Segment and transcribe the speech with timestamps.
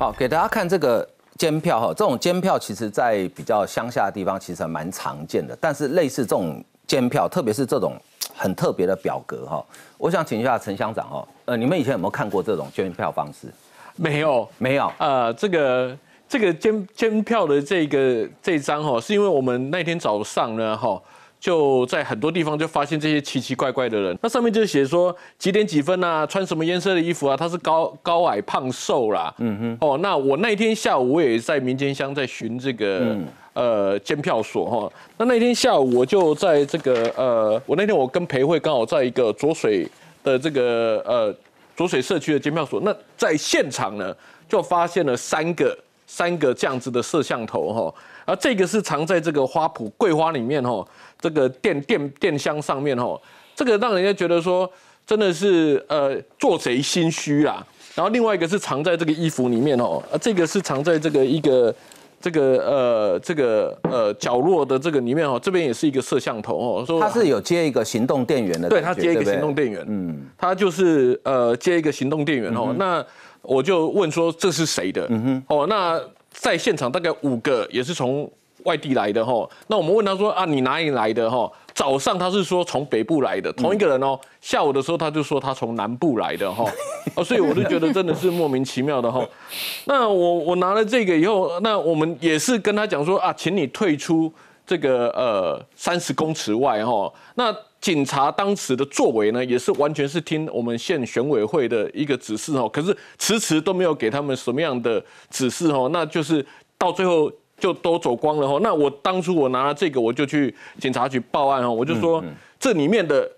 [0.00, 1.06] 好，给大家看这个
[1.36, 7.92] 监票哈，这种监票其实在比较乡下的地方其实蛮常见的，但是类似这种监票，特别是这种
[8.34, 9.62] 很特别的表格哈，
[9.98, 13.48] 我想请一下陈乡长哈，呃，你们以前有没有看过这种监票方式？
[13.96, 15.94] 没有，没有，呃，这个
[16.26, 20.98] 这个监监票的这个这张哈，是因为我们那天早上呢哈。
[21.40, 33.16] 就在很多地方就发现这些奇奇怪怪的人，那上面就写说几点几分啊，穿什么颜色的衣服啊，他是高高矮胖瘦啦，嗯哼，哦，那我那天下午我也在民间乡在巡这个
[33.54, 39.88] 呃监票所哈，那那天下午我就在这个呃，我那天我跟裴慧刚好在一个浊水
[40.22, 41.34] 的这个呃
[41.74, 44.14] 浊水社区的监票所，那在现场呢
[44.46, 45.74] 就发现了三个
[46.06, 47.94] 三个这样子的摄像头哈，
[48.26, 50.86] 而这个是藏在这个花圃桂花里面哈。
[51.20, 53.20] 这个电电电箱上面哦，
[53.54, 54.68] 这个让人家觉得说
[55.06, 57.64] 真的是呃做贼心虚啦。
[57.94, 61.74] 然后另外一个是藏在这个衣服里面哦，啊这个是藏在这个一个
[62.20, 72.74] 这个呃这个呃角落的这个里面哦，这边也是一个摄像头哦，说它是有接一个行动电源的，对，它接一个行动电源，嗯，它就是呃接一个行动电源哦。
[72.78, 73.04] 那
[73.42, 75.06] 我就问说这是谁的？
[75.10, 78.30] 嗯哼，哦，那在现场大概五个也是从。
[78.64, 81.50] 外地来的哈，那我们问他说啊，你哪里来的哈？
[81.72, 84.18] 早上他是说从北部来的，同一个人哦。
[84.40, 86.64] 下午的时候他就说他从南部来的哈，
[87.14, 89.26] 哦，所以我就觉得真的是莫名其妙的哈。
[89.86, 94.30] 那我我拿了这个以后，那我们也是跟他讲说啊，请你退出
[94.66, 97.10] 这个呃三十公尺外哈。
[97.36, 106.44] 那警察当时的作为呢，也是完全是听我们县选委会的一个指示哦，可是迟迟都没有给他们什么样的指示哦，那就是
[106.76, 107.30] 到最后。
[107.60, 112.24] 就都走光了哈，那我当初我拿了这个，我就去警察局报案哈，我就说
[112.58, 113.30] 这里面的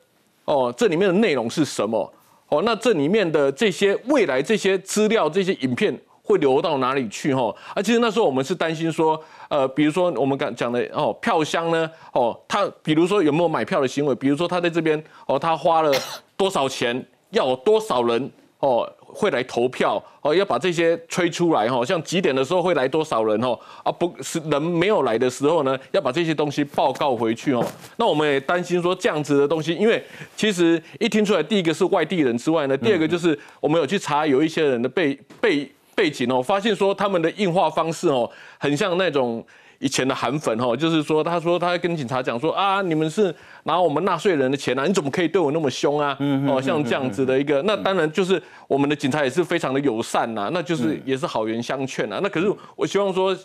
[0.45, 2.11] 哦，这里面的内容是什么？
[2.49, 7.55] 哦，那这里面的这些未来这些资料、这些影片会流到哪里去哈？
[7.75, 14.15] 啊，其实那时候我们是担心说，呃，比如说我们刚讲的哦，票箱呢，哦，他比如说有没有买票的行为？
[14.15, 15.93] 比如说他在这边哦，他花了
[16.37, 17.05] 多少钱？
[17.31, 18.31] 要有多少人？
[18.61, 18.91] 哦。
[19.13, 27.65] 会来投票哦，要把这些吹出来哈，像几点的时候会来多少人哦，啊不是人没有来的时候呢，要把这些东西报告回去哦。
[27.97, 30.03] 那我们也担心说这样子的东西，因为
[30.37, 39.45] 其实一听出来，第一个是外地人之外呢，第二个就是我们有去查有一些人的背背背景哦，发现说他们的硬化方式哦，很像那种。
[39.83, 43.35] 以前的韩粉哈，就是说，他说他跟警察讲说啊，你们是
[43.65, 46.17] 拿我们纳税人的钱啊，你怎么可以对我那么凶啊？
[46.49, 52.21] 哦，像这样子的一个，那当然就是我们的警察也是非常的友善呐，那就是也是好言相劝呐。
[52.23, 53.37] 那可是我希望说，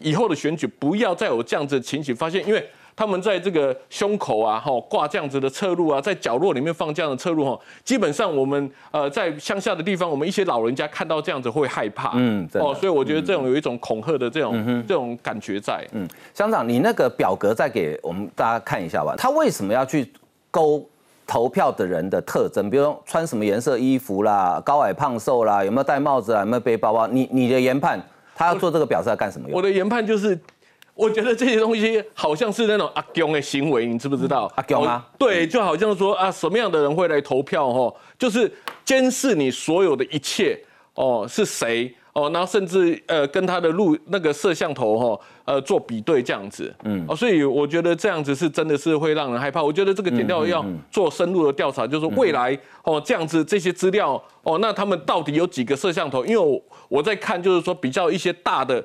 [0.00, 2.68] 以后的选举不要再有这样子的情形发现，因为。
[2.96, 15.84] 他们在这个胸口啊，哈挂这样子的侧录啊，在角落里面放这样的侧录哈，基本上我们呃在乡下的地方，我们一些老人家看到这样子会害怕，嗯，哦，所以我觉得这种有一种恐吓的这种这种感觉在。
[15.92, 19.14] 嗯，乡长，你那个表格再给我们大家看一下吧。
[19.18, 20.08] 他为什么要去
[20.50, 20.80] 勾
[21.26, 22.70] 投票的人的特征？
[22.70, 27.08] 比如说穿什么颜色衣服啦，高矮胖瘦啦，有没有戴帽子啊，有没有背包包？
[27.08, 28.00] 你你的研判，
[28.36, 29.56] 他要做这个表是要干什么用？
[29.56, 30.38] 我的研判就是。
[30.94, 34.50] 我觉得这些东西好像是那种阿公的行为，你知不知道？
[34.54, 37.68] 阿公啊，对，就好像说啊，什么样的人会来投票？
[37.72, 38.50] 哈，就是
[38.84, 40.56] 监视你所有的一切
[40.94, 42.30] 哦，是谁哦？
[42.30, 46.72] 然后甚至呃，跟他的录那个摄像头哈，呃，做比对这样子。
[46.84, 49.60] 嗯，哦，所以我觉得这样子是真的是会让人害怕。
[49.60, 56.24] 我觉得这个点调要做深入的调查，就是未来哦，这样子这些资料哦，那他们到底有几个摄像头？
[56.24, 58.84] 因为我我在看，就是说比较一些大的。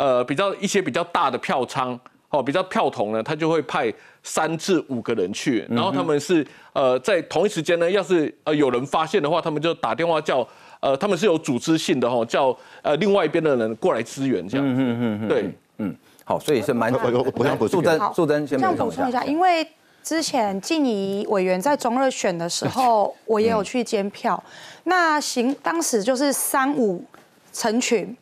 [0.00, 1.98] 呃，比较一些比较大的票仓
[2.30, 10.46] 哦，比较票筒呢，他就会派三至五个人去，然后他们是呃在同一时间呢，要是呃有人发现的话，他们就打电话叫
[10.80, 14.66] 呃他们是有组织性的哈，叫呃另外一边的人过来支援这样。
[14.66, 15.94] 嗯嗯嗯对，嗯，
[16.24, 16.90] 好，所以是蛮
[17.34, 19.68] 我想补素贞素贞先补充一下，因为
[20.02, 24.42] 之前静怡委员在中二选的时候，我也有去监票，
[24.84, 27.04] 那行当时就是三五
[27.52, 28.16] 成群。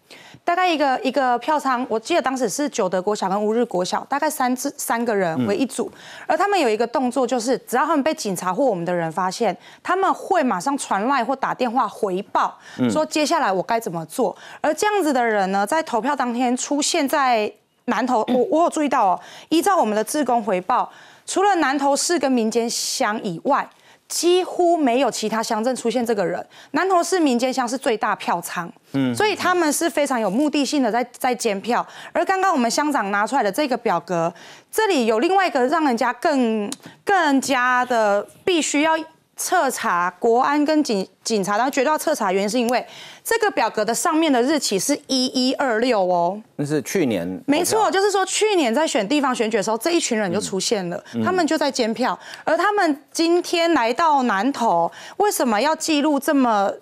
[0.49, 5.93] 大概一个一个票仓，我记得当时是九德国小跟乌日国小，大概三至三个人为一组，
[6.27, 12.56] 而他们有一个动作，就是只要他们被警察或我们的人发现，他们会马上传赖或打电话回报，
[12.91, 14.35] 说接下来我该怎么做。
[14.62, 17.53] 而这样子的人呢，在投票当天出现在
[17.85, 20.91] 南投，我我有注意到哦，依照我们的自工回报，
[21.27, 23.69] 除了南投市跟民间乡以外。
[24.09, 26.45] 几乎没有其他乡镇出现这个人。
[26.71, 31.87] 南投市民间乡是最大票仓，嗯，所以他们是非常有目的性的在在监票。
[32.13, 34.33] 而刚刚我们乡长拿出来的这个表格，
[34.73, 36.71] 这里有另外一个让人家更
[37.05, 38.99] 更加的必须要
[39.37, 42.85] 彻查国安跟警警察，然后绝对要彻查，原因是因为
[43.29, 46.41] 这个表格的上面的日期是一一二六哦。
[46.57, 56.73] 那是去年，没错，就是说去年在选地方选举的时候，这一群人就出现了，他们就在监票，而他们今天来到南投，为什么要记录这么？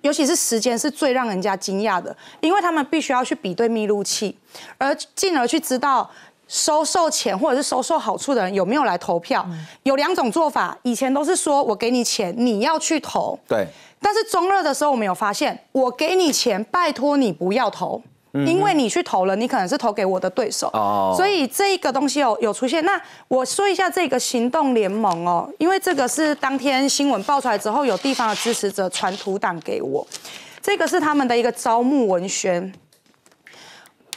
[0.00, 4.36] 尤其是时间是最让人家惊讶的，因为他们必须要去比对密录器，
[4.78, 6.10] 而进而去知道。
[6.50, 9.46] 收受钱或者是收受好处的人有没有来投票？
[9.82, 13.38] 有两种做法，以前都是说我给你钱，你要去投。
[13.46, 13.66] 对。
[14.00, 18.02] 但是中二的时候，我们有发现，我给你钱，拜托你不要投，
[18.32, 20.68] 因为你去投了，你可能是投给我的对手。
[20.72, 21.14] 哦。
[21.16, 22.84] 所以这一个东西有有出现。
[22.84, 30.06] 那我说一下这个行动联盟哦，因为这个是当天新闻爆出来之后，有地方的支持者传图档给我，
[30.62, 32.72] 这个是他们的一个招募文宣。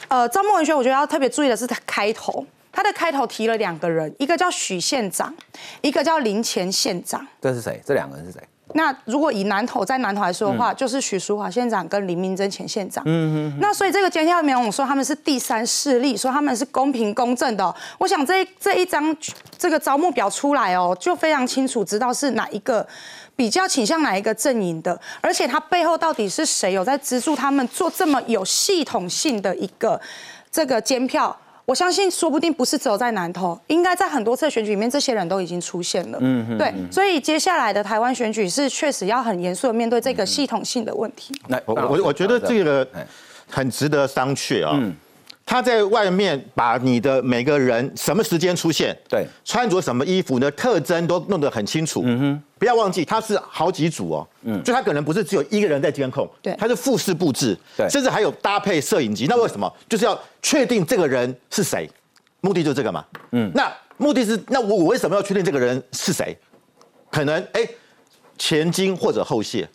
[0.08, 5.34] 呃，招募文宣，我觉得要特别注意的是，它开头，它的开头提了两个人，一个叫许县长，
[5.80, 7.26] 一个叫林前县长。
[7.40, 7.82] 这是谁？
[7.84, 8.40] 这两个人是谁？
[8.74, 13.02] 那如果以南投在南投来说的话，就是许淑华县长跟林明珍前县长。
[13.06, 13.58] 嗯嗯。
[13.60, 17.74] 那所以这个监票联盟说他们是第三势力，说他们是公平公正的。
[17.98, 19.14] 我想这这一张
[19.58, 22.86] 这个招募表出来哦，就非常清楚知道是哪一个。
[23.34, 29.98] 比较倾向哪一个阵营的，而且他背后到底是谁有在资助他们做这么有系统性的一个
[30.50, 31.34] 这个监票？
[31.64, 36.18] 我相信说不定不是只有在南投，应该在很多次选举里面，这些人都已经出现了。
[36.20, 41.32] 嗯，对，所以接下来的台湾选举是确实要很严肃的面对这个系统性的问题。
[41.48, 42.86] 那我我我觉得这个
[43.48, 44.76] 很值得商榷啊。
[45.44, 52.02] 他在外面把你的每个人什么时间出现，对，穿着什么衣服的特征都弄得很清楚。
[52.04, 54.28] 嗯哼，不要忘记他是好几组哦。
[54.42, 59.26] 嗯，就他可能不是只有一个人在监控，对，他是复式布置，对，甚至还有搭配摄影机。
[59.28, 59.70] 那为什么？
[59.88, 61.90] 就是要确定这个人是谁，
[62.40, 63.04] 目的就是这个嘛。
[63.32, 66.36] 嗯，那目的是那我我为什么要确定这个人是谁？
[67.10, 67.60] 可能哎，
[68.38, 69.68] 前金或者后谢。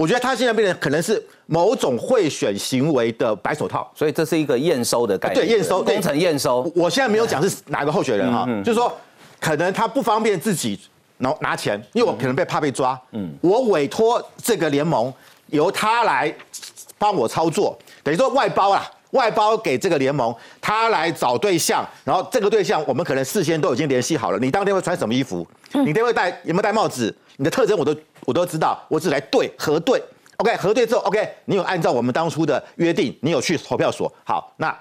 [0.00, 5.46] 我觉得他现在变成可能是某种贿选行为的白手套，所以这是一个验收的概念。
[5.46, 6.62] 对，验收工程验收。
[6.74, 8.90] 我现在没有讲是哪个候选人哈，就是说
[9.38, 10.80] 可能他不方便自己
[11.18, 12.98] 拿拿钱，因为我可能被怕被抓。
[13.12, 15.12] 嗯，我委托这个联盟
[15.48, 16.34] 由他来
[16.96, 25.46] 帮我操作，等于说外包啦，外包给这个联盟，他来找对象，然后这个对象我们可能事先都已经联系好了，你当天会穿什么衣服，
[25.84, 27.94] 你天会戴有没有戴帽子，你的特征我都。
[28.30, 30.00] 我都知道，我只来对核对
[30.36, 34.72] ，OK，核对之后，OK，你有按照我们当初的约定，你有去投票所，好，那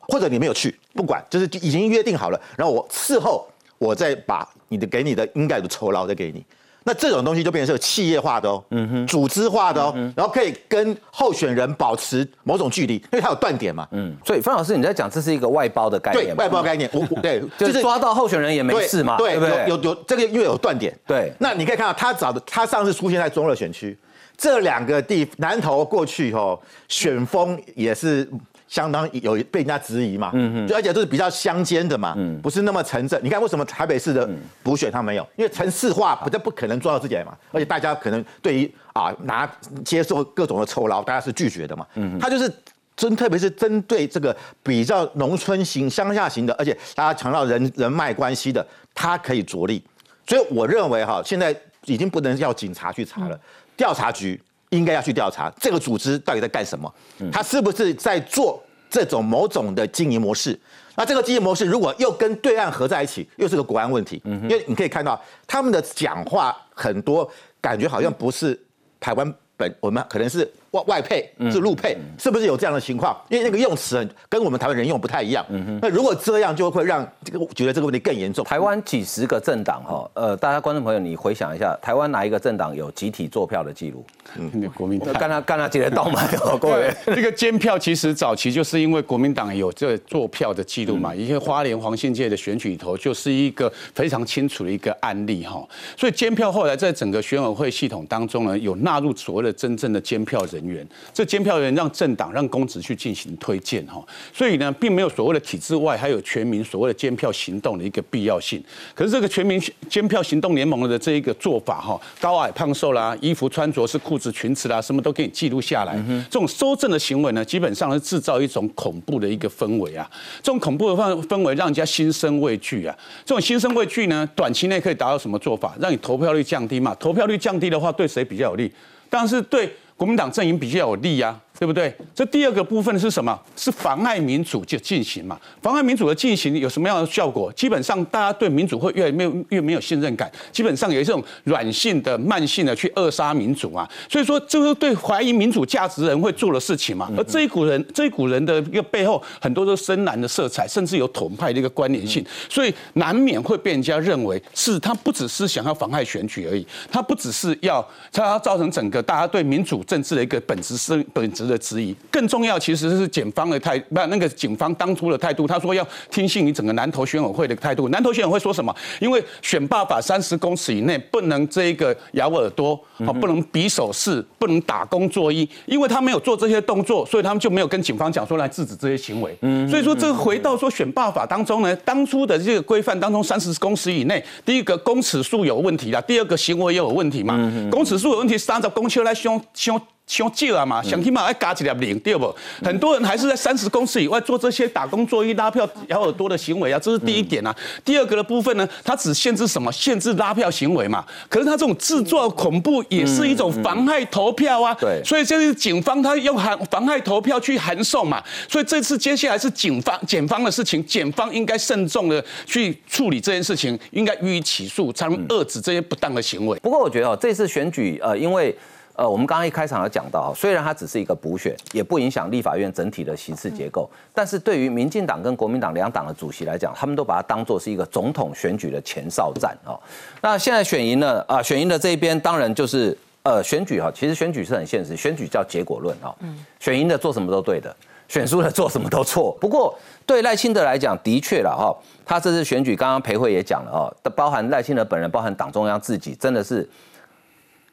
[0.00, 3.46] 或者你没有去，不管，就是已经约定好了，然后我事后
[3.76, 6.42] 我再把你的给你的应该的酬劳再给你。
[6.86, 23.96] 那这种东西就变成是企业化的哦，嗯哼，组织化的哦，然后可以跟候选人保持某种距离，因为它有断点嘛，嗯，所以范老师你在讲这是一个外包的概念，对，外包概念，我 对，就是抓到候选人也没事嘛，对，有有有这个因为有断点，对，那你可以看到他找的，他上次出现在中热选区，
[24.36, 26.58] 这两个地南投过去哦，
[26.88, 28.28] 选风也是。
[28.74, 33.20] 相当有被人家质疑嘛，嗯嗯，就而且都是比较乡间的嘛，嗯，不是那么城镇。
[33.22, 34.28] 你看为什么台北市的
[34.64, 35.24] 补选他没有？
[35.36, 37.36] 因为城市化不，这不可能做到这点嘛。
[37.52, 39.48] 而且大家可能对于啊拿
[39.84, 41.86] 接受各种的酬劳，大家是拒绝的嘛。
[41.94, 42.52] 嗯，他就是
[42.96, 49.80] 针，特别是针对这个比较农村型、乡下型的，而且大家强调人人脉关系的，他可以着力。
[50.26, 51.54] 所以我认为哈，现在
[51.84, 53.38] 已经不能要警察去查了，
[53.76, 54.40] 调查局。
[54.76, 56.92] 应该要去调查这个组织到底在干什么，
[57.32, 60.58] 他是不是在做这种某种的经营模式？
[60.96, 64.20] 那这个经营模式如果又跟对岸合在一起，又是个国安问题。
[64.24, 68.58] 因为你可以看到他们的讲话很多，感觉好像不是
[68.98, 70.50] 台湾本，我们可能是。
[70.74, 73.16] 外外配是陆配，是不是有这样的情况？
[73.28, 75.44] 因为那个用词跟我们台湾人用不太一样。
[75.80, 78.44] 那如果这样，就会让这个觉得这个问题更严重。
[78.44, 84.04] 台湾几十个政党哈，呃，大家观众朋友，你回想一下，台湾哪一个政党有集体坐票的记录？
[84.36, 85.12] 嗯，国民党。
[85.14, 86.92] 干他干他几人倒买哦， 各位。
[87.06, 95.64] 这个监票其实早期就是因为国民党有这坐票的记录嘛，一些花莲黄信界的选举里头就是一个非常清楚的一个案例哈。
[95.96, 108.62] 所以监票后来在整个选委会系统当中呢，有纳入所谓的真正的监票人员，这监票员让政党让公职去进行推荐哈，所以呢，并没有所谓的体制外还有全民所谓的监票行动的一个必要性。
[108.94, 115.96] 可是这个全民监票行动联盟的这一个做法哈，高矮胖瘦啦，衣服穿着是裤子裙子啦，什么都给你记录下来。
[116.30, 120.10] 这种收证的行为呢，基本上是制造一种恐怖的一个氛围啊。
[120.42, 122.96] 这种恐怖的氛氛围让人家心生畏惧啊。
[123.24, 125.74] 这种心生畏惧呢，短期内可以达到什么做法？
[125.80, 126.94] 让你投票率降低嘛？
[126.98, 128.70] 投票率降低的话，对谁比较有利？
[129.08, 129.70] 当然是对。
[129.96, 131.94] 国民党阵营比较有利呀，对不对？
[132.12, 133.38] 这第二个部分是什么？
[133.56, 135.38] 是妨碍民主就进行嘛？
[135.62, 137.52] 妨碍民主的进行有什么样的效果？
[137.52, 143.88] 基本上大家对民主会越来越越没有信任感，基本上有一种软性的、慢性的去扼杀民主啊。
[144.10, 147.08] 所以说，这是对怀疑民主价值的人会做的事情嘛。
[147.16, 161.43] 而这一股人，这一股人的一个背后，很多都深蓝的色彩，甚至有统派的一个关联性，所以难免会被人家认为是他不只是想要妨碍选举而已，他不只是要他要造成整个大家对民主政治的一个本质是本质。
[161.48, 165.46] 的质疑更重要，其实是检方的态，不，那个警方当初的态度。
[165.46, 167.88] 他说要听信你整个南投选委会的态度。
[167.88, 168.74] 南投选委会说什么？
[169.00, 179.36] 因为选罢法三十公尺以内不能这个咬耳朵，啊，不能比手势，不能打工作揖，因为他没有做这些动作，所以他们就没有跟警方讲说来制止这些行为。
[179.42, 187.34] 嗯，所以说这个回到说选罢法当中呢，当初的这个规范当中，三十公尺以内，第一个公尺数有问题啦，第二个行为也有问题嘛。
[187.70, 189.80] 公尺数有问题，三十公尺来凶凶。
[190.06, 192.34] 想少啊嘛，想起码要加一粒零，对不？
[192.62, 197.54] 很多人还是在三十公尺以外做这些打工、作揖、拉票、咬耳朵的行为啊，这是第一点啊。
[197.84, 199.72] 第二个的部分呢，它只限制什么？
[199.72, 201.04] 限制拉票行为嘛。
[201.28, 204.74] 可是它这种制作恐怖也是一种妨害投票啊。
[204.74, 205.02] 对。
[205.02, 208.22] 所以这是警方他用函妨害投票去函送嘛。
[208.46, 216.58] 所以这次接下来是警方、检方的事情，检方应该慎重的去处理这件事情，应该予以起诉，才能遏制这些不当的行为。
[216.58, 218.54] 不过我觉得哦，这次选举呃，因为。
[218.96, 229.74] 呃，我们刚刚一开场有讲到，虽然它只是一个补选，也不影响立法院整体的席次结构，但是对于民进党跟国民党两党的主席来讲，他们都把它当做是一个总统选举的前哨战啊。
[230.20, 236.14] 那现在选赢了啊，选赢的这一边当然就是呃选举哈，其实选举是很现实，选举叫结果论啊。
[236.20, 236.38] 嗯。
[236.60, 237.74] 选赢的做什么都对的，
[238.06, 239.36] 选输的做什么都错。
[239.40, 241.74] 不过对赖清德来讲，的确了哈，
[242.06, 246.68] 他这次选举刚刚裴慧也讲了哦，包含赖清德本人，包含党中央自己，真的是。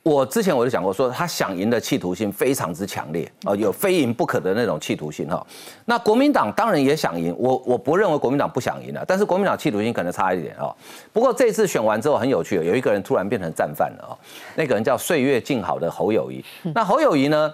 [0.03, 5.45] 我之前我就讲过，说他想赢的企图心非常之强烈，哦，有非赢不可的那种企图心哈。
[5.85, 10.75] 那国民党当然也想赢，我我不认为国民党不想赢了，但是国民党企图心可能差一点哦。
[11.13, 14.17] 不过这次选完之后很有趣，有一个人突然变成战犯了哦，
[14.55, 16.43] 那个人叫岁月静好的侯友谊。
[16.73, 17.53] 那侯友谊呢，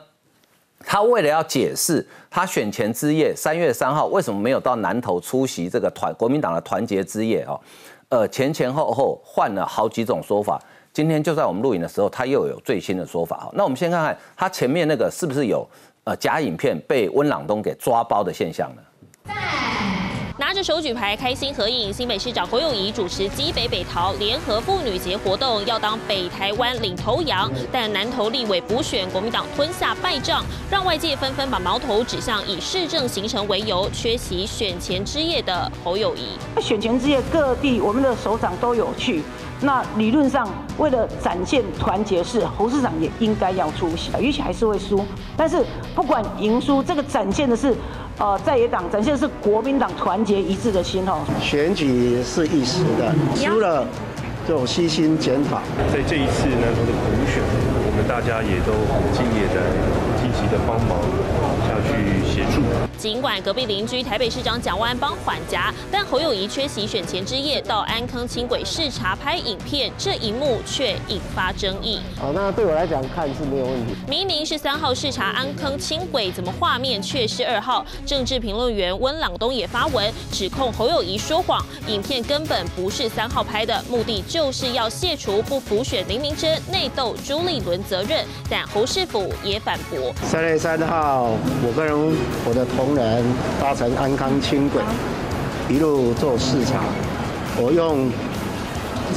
[0.85, 7.59] 他为了要解释他选前之夜三月三号为什么没有到南投出席这个团国民党的团结之夜哦，
[8.07, 10.57] 呃前前后后换了好几种说法。
[10.97, 13.51] 今天就在我们录影的时候，他又有最新的说法哈。
[13.53, 15.63] 那我们先看看他前面那个是不是有
[16.05, 19.31] 呃假影片被温朗东给抓包的现象呢？
[20.39, 36.29] 拿着手举牌开心合影，新北市长侯友谊主持基北北桃联合妇女节活动，要当北台湾领头羊，但南投立委补选国民党吞下败仗，让外界纷纷把矛头指向以市政行程为由缺席选前之夜的侯友谊。
[36.59, 39.21] 选前之夜各地我们的首长都有去。
[39.61, 40.47] 那理论上，
[40.77, 45.03] 为了展现团结，是侯市长也应该要出席，也许还是会输，
[45.35, 47.75] 但是不管赢输，这个展现的是，
[48.19, 51.19] 呃，在野党展现的是国民党团结一致的心哦。
[51.41, 53.85] 选举是一时的，输了
[54.47, 55.59] 就悉心检讨。
[55.91, 60.07] 在这一次呢，的补选，我们大家也都很敬业的。
[60.17, 60.97] 积极的帮忙。
[62.97, 71.99] 尽管隔壁邻居台北市长蒋万安帮缓颊，但侯友谊缺席选前之夜到安坑轻轨视察拍影片，这一幕却引发争议。
[72.19, 73.93] 好，那对我来讲看是没有问题。
[74.07, 77.85] 明明是三号视察安坑轻轨，怎么画面却是二号？
[78.05, 88.25] 政治评论员温朗东也发文指控侯友谊说谎，影片根本不是三号拍的，目的就是要卸除不服选林明珍、内斗朱立伦责任。
[88.49, 90.13] 但侯世府也反驳。
[90.23, 91.31] 三月三号，
[91.65, 91.93] 我个人
[92.47, 93.23] 我的同仁
[93.59, 94.81] 搭乘安康轻轨，
[95.69, 96.83] 一路做视察。
[97.59, 98.11] 我用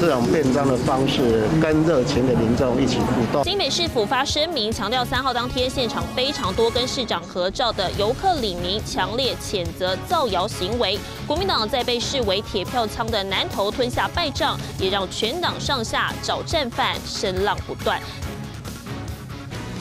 [0.00, 3.44] 这种便装的方式，跟热情的民众一起互动。
[3.44, 10.98] 新北市府发声明，强调三号当天现场非常多跟市长合照的游客李明，强烈谴责造谣行为。
[11.26, 18.00] 国民党在被视为铁票仓的南投吞下败仗，也让全党上下找战犯，声浪不断。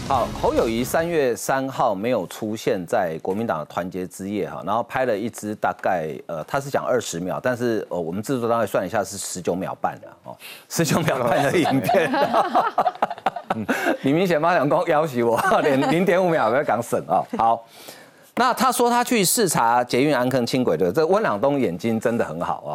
[0.10, 10.36] 好，侯友谊三月三号没有出现在国民党的团结之夜哈，然后拍了一支大概呃，他是讲二十秒，但是呃，我们制作单位算一下是十九秒半的哦，
[10.68, 12.12] 十九秒半的影片。
[14.02, 17.22] 你明显发想光要挟我， 连零点五秒不要讲省啊。
[17.38, 17.64] 好，
[18.34, 22.74] 那他说他去视察捷运安坑轻轨的，这温朗东眼睛真的很好啊，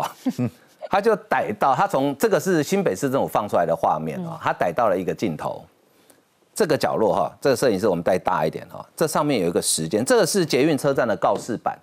[0.89, 5.65] 他就逮到他从这个是新北市政府放出来的画面啊，他逮到了一个镜头。
[6.55, 11.77] 这个角落哈，这个摄影师我们带大一点哈，这上面有一个时间，这个是捷运车站的告示板，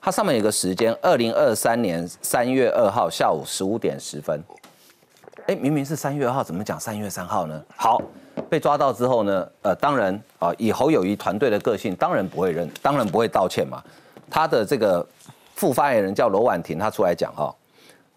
[0.00, 4.40] 它上面有个时间，二零二三年三月二号下午十五点十分。
[5.48, 7.60] 哎，明明是三月二号，怎么讲三月三号呢？
[7.74, 8.00] 好，
[8.48, 13.82] 被抓到之后呢，呃，当然啊，以侯友谊团队的个性，当然不会认，当然不会道歉嘛。
[14.30, 15.04] 他的这个
[15.56, 17.52] 副发言人叫罗婉婷，他出来讲哈，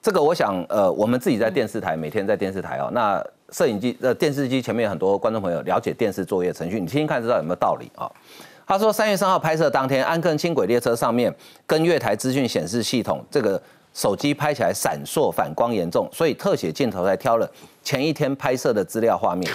[0.04, 8.12] 这个我想，呃，我们自己在电视台每天在电视台哦，那摄影机、呃电视机前面很多观众朋友了解电视作业程序，你听听看，知道有没有道理啊？
[8.68, 11.34] 他说，三月三号拍摄当天，安坑轻轨列车上面
[11.66, 13.62] 跟月台资讯显示系统这个
[13.94, 17.50] 手机拍起来闪烁反光严重，所以特写镜头才挑了
[17.82, 19.50] 前一天拍摄的资料画面。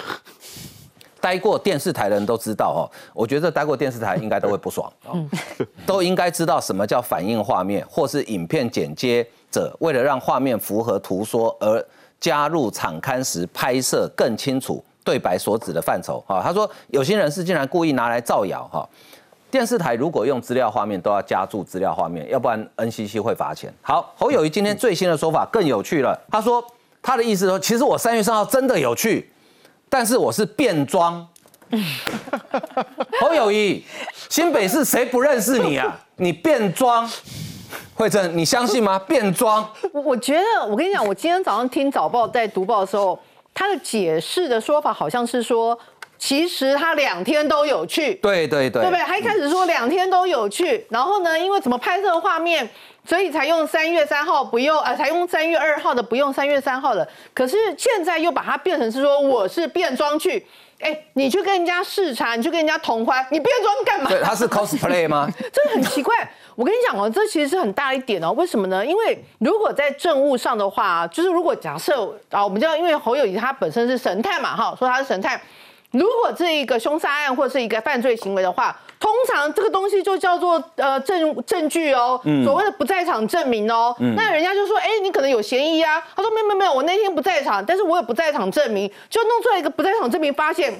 [1.19, 2.81] 待过电视台的人都知道哦，
[3.13, 5.23] 我觉得待过电视台应该都会不爽哦，
[5.85, 11.85] 都应该知道什么叫反应画面，或是影片剪接者为了让画面符合图说而
[12.21, 16.41] 加入场刊时拍摄更清楚对白所指的范畴哈。
[16.41, 18.87] 他说有些人是竟然故意拿来造谣哈。
[19.49, 23.73] 电视台如果用资料画面都要加注资料画面，要不然 NCC 会罚钱。
[23.81, 26.65] 好，侯友谊今天最新的说法更有趣了，他说
[27.01, 29.29] 他的意思说，其实我三月三号真的有去。
[29.89, 31.27] 但是我是变装，
[33.19, 33.83] 侯友谊，
[34.29, 35.99] 新北市谁不认识你啊？
[36.15, 37.05] 你变装，
[38.01, 38.97] 慧珍，你相信吗？
[39.07, 43.19] 变装，我我觉得，我跟你讲，我今天早上听早报在读报的时候，
[43.53, 45.77] 他的解释的说法好像是说，
[46.17, 49.03] 其实他两天都有去，对对对，对不对？
[49.03, 52.67] 他一开始说两天都有去，然后呢，因为怎么拍摄画面，
[53.03, 57.07] 所以才用三月三号不用，呃，才用三月二号的，不用三月三号的。
[57.33, 60.45] 可是现在又把它变成是说我是变装去，
[60.79, 64.09] 哎，你去跟人家视察，你去跟人家同欢，你变装干嘛？
[64.09, 65.27] 对，他是 cosplay 吗？
[65.51, 66.31] 这很奇怪。
[66.55, 68.31] 我跟你讲哦，这其实是很大一点哦。
[68.33, 68.85] 为什么呢？
[68.85, 75.39] 因为如果在政务上的话，就是如果假设啊，我们知道，因为侯友谊他本身是神探嘛，哈，说他是神探。
[75.91, 83.95] 如果这一个凶杀案或是一个犯罪行为的话，通常这个东西就叫做呃证证据哦，所谓的不在场证明哦。
[84.15, 86.01] 那人家就说，哎，你可能有嫌疑啊。
[86.15, 90.73] 他说，没有没有没有，我那天不在场，但是我有不在场证明，就弄出来一个不在场证明，发现。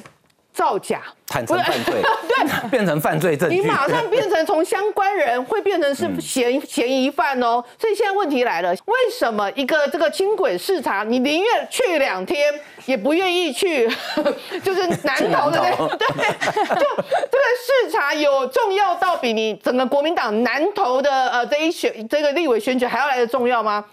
[0.53, 7.63] 造假，坦诚犯罪， 对，变成犯罪证据，你马上变成从相关人会变成是嫌嫌疑犯哦。
[7.79, 12.53] 所以现在问题来了，为什么一个这个轻轨视察，你宁愿去两天，
[12.85, 13.87] 也不愿意去，
[14.61, 17.45] 就是南投的对，就这个
[17.85, 23.83] 视察有重要到比你整个国民党南投的呃这一选这个立委选举还要来的重要吗？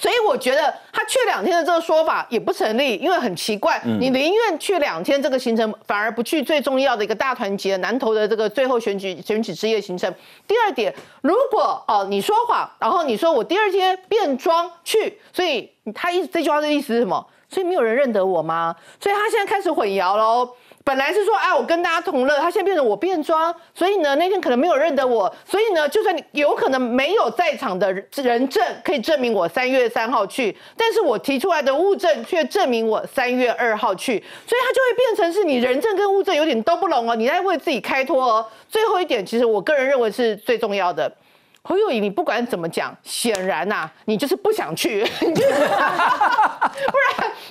[0.00, 10.12] 所以我觉得他去两天的这个说法也不成立，因为很奇怪，你宁愿去两天这个行程，反而不去最重要的一个大团结南投的这个最后选举选举之夜行程。
[10.46, 17.26] 第二点，如果哦你说谎，然后你说我第二天变装去，所以他意这句话的意思是什么？
[17.50, 18.76] 所以没有人认得我吗？
[19.00, 20.50] 所以他现在开始混淆喽。
[20.88, 38.46] 本来是说，哎，我跟大家同乐，他现在变成我变装，所以呢，那天可能没有认得我，所以呢，就算你有可能没有在场的人证可以证明我三月三号去，但是我提出来的物证却证明我三月二号去，所以他就会变成是你人证跟物证有点都不拢哦，你在为自己开脱哦。
[38.70, 41.12] 最后一点，其实我个人认为是最重要的。
[41.60, 45.34] 侯友谊，你不管怎么讲，显然呐，你就是不想去， 不然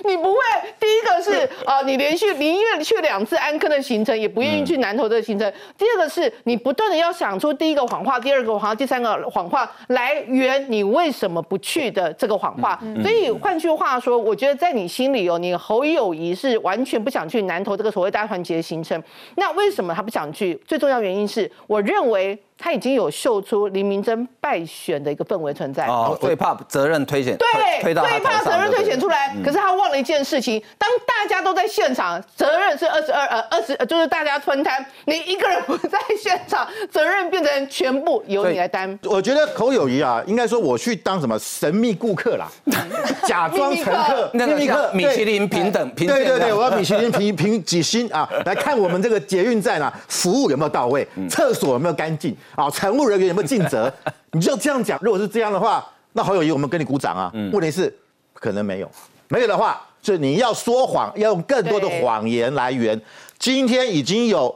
[0.04, 0.38] 你不会。
[0.78, 5.52] 第一个是 呃，你连续宁愿去两次安坑的行程，也不愿意去南投的行程。
[5.76, 12.78] 第二个是你不断的要想出第一个谎话、第二个谎话、第三个谎话来圆你为什么不去的这个谎话。
[13.02, 19.02] 所以换句话说，我觉得在你心里哦，你侯友谊是完全不想去南投这个所谓大团结行程。
[19.36, 20.54] 那为什么他不想去？
[20.66, 22.38] 最重要原因是，我认为。
[22.60, 29.32] 他已经有秀出林明珍败选的一个氛围存在，哦，最怕责任推选，对，最怕责任推选出来。
[29.44, 38.98] 可是他忘了一件事情，当大家都在现场，责任是二十二呃二十，就是大家分摊，你一个人不在现场，责任变成全部由你来担。
[39.04, 42.48] 我觉得口友谊啊，应该说我去当什么神秘顾客啦，
[43.24, 52.36] 假装乘客，秘密客，米其林平等平对对对，我要米其林评评几星啊，来看我们这个捷运站啊，服务有没有到位，厕所有没有干净。
[52.54, 53.92] 啊，乘务人员有没有尽责？
[54.32, 54.98] 你就这样讲。
[55.00, 57.30] 如果是这样的话，那侯友谊，我们跟你鼓掌啊。
[57.52, 57.94] 问题是
[58.34, 58.90] 可能没有，
[59.28, 63.00] 没有的话，就你要说谎，要用更多的谎言来圆。
[63.38, 64.54] 今天已经有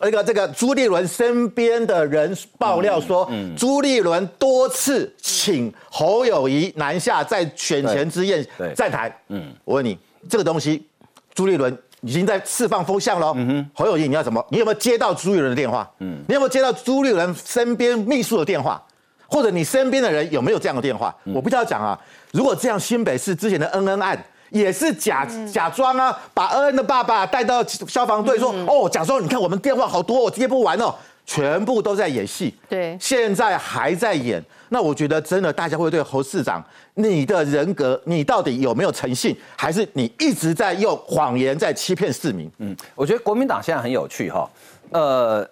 [0.00, 9.14] 那个这个朱立伦身边的人爆料说，朱立伦多次请侯友谊南下，在选前之宴站台。
[9.28, 9.98] 嗯，我问你，
[10.28, 10.86] 这个东西，
[11.34, 11.76] 朱立伦。
[12.02, 13.36] 已经在释放风向喽。
[13.74, 14.42] 侯友谊，你要什么？
[14.48, 15.86] 你有没有接到朱立伦的电话？
[15.98, 18.82] 嗯，你有没有接到朱立伦身边秘书的电话？
[19.30, 21.14] 或者你身边的人有没有这样的电话？
[21.34, 21.98] 我不知道讲啊。
[22.32, 24.18] 如果这样，新北市之前的恩恩案
[24.50, 30.94] 也是假假装啊，把恩恩的爸爸带到消防队说，哦，假装你看我们电话好多，我接不完哦。
[31.26, 34.42] 全部都在演戏，对现在还在演。
[34.70, 36.64] 那我觉得真的大家会对侯市长
[36.94, 42.50] 你的人格，你到底有没有诚信，还是你一直在用谎言在欺骗市民？
[42.58, 44.50] 嗯，我觉得国民党现在很有趣哈，
[44.90, 45.48] 呃，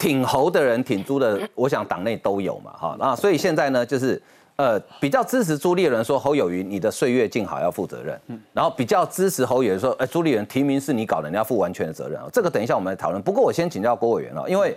[0.00, 2.96] 挺侯的人、挺猪的，我想党内都有嘛哈。
[2.98, 4.20] 那所以现在呢，就是
[4.56, 12.18] 呃比较支持朱立伦说侯友谊你的岁月静好要负责任，嗯然后比较支持侯友谊说，哎朱立伦提名是你搞的，你要负完全的责任。
[12.32, 13.22] 这个等一下我们来讨论。
[13.22, 14.76] 不过我先请教郭委员哦，因为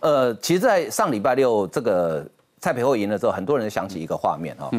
[0.00, 2.26] 呃其实，在上礼拜六这个。
[2.60, 4.70] 蔡培慧赢了之后，很多人想起一个画面哈，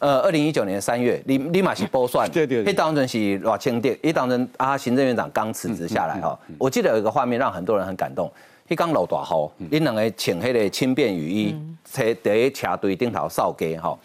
[0.00, 8.30] 呃，二零一九年三月，立立马是波算，对对，一当人是老清店，一当人啊，行政院长刚辞职下来哈，我记得有一个画面让很多人很感动，
[8.72, 11.54] 一刚落大号，你两个请黑的轻便雨衣，
[11.84, 13.98] 在在车队顶头扫街哈，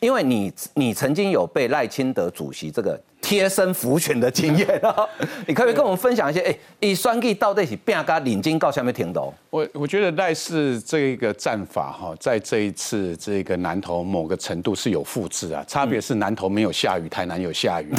[0.00, 3.00] 因为你你曾经有被赖清德主席这个。
[3.22, 5.08] 贴身服选的经验啊，
[5.46, 6.40] 你可不可以跟我们分享一些？
[6.40, 9.22] 哎，以双 G 到底是变个领巾告下面停的？
[9.48, 17.92] 我我觉得赖氏这个战法哈，在这一次这个南投某个程度是有复制啊，差别是南投没有下雨，台南有下雨。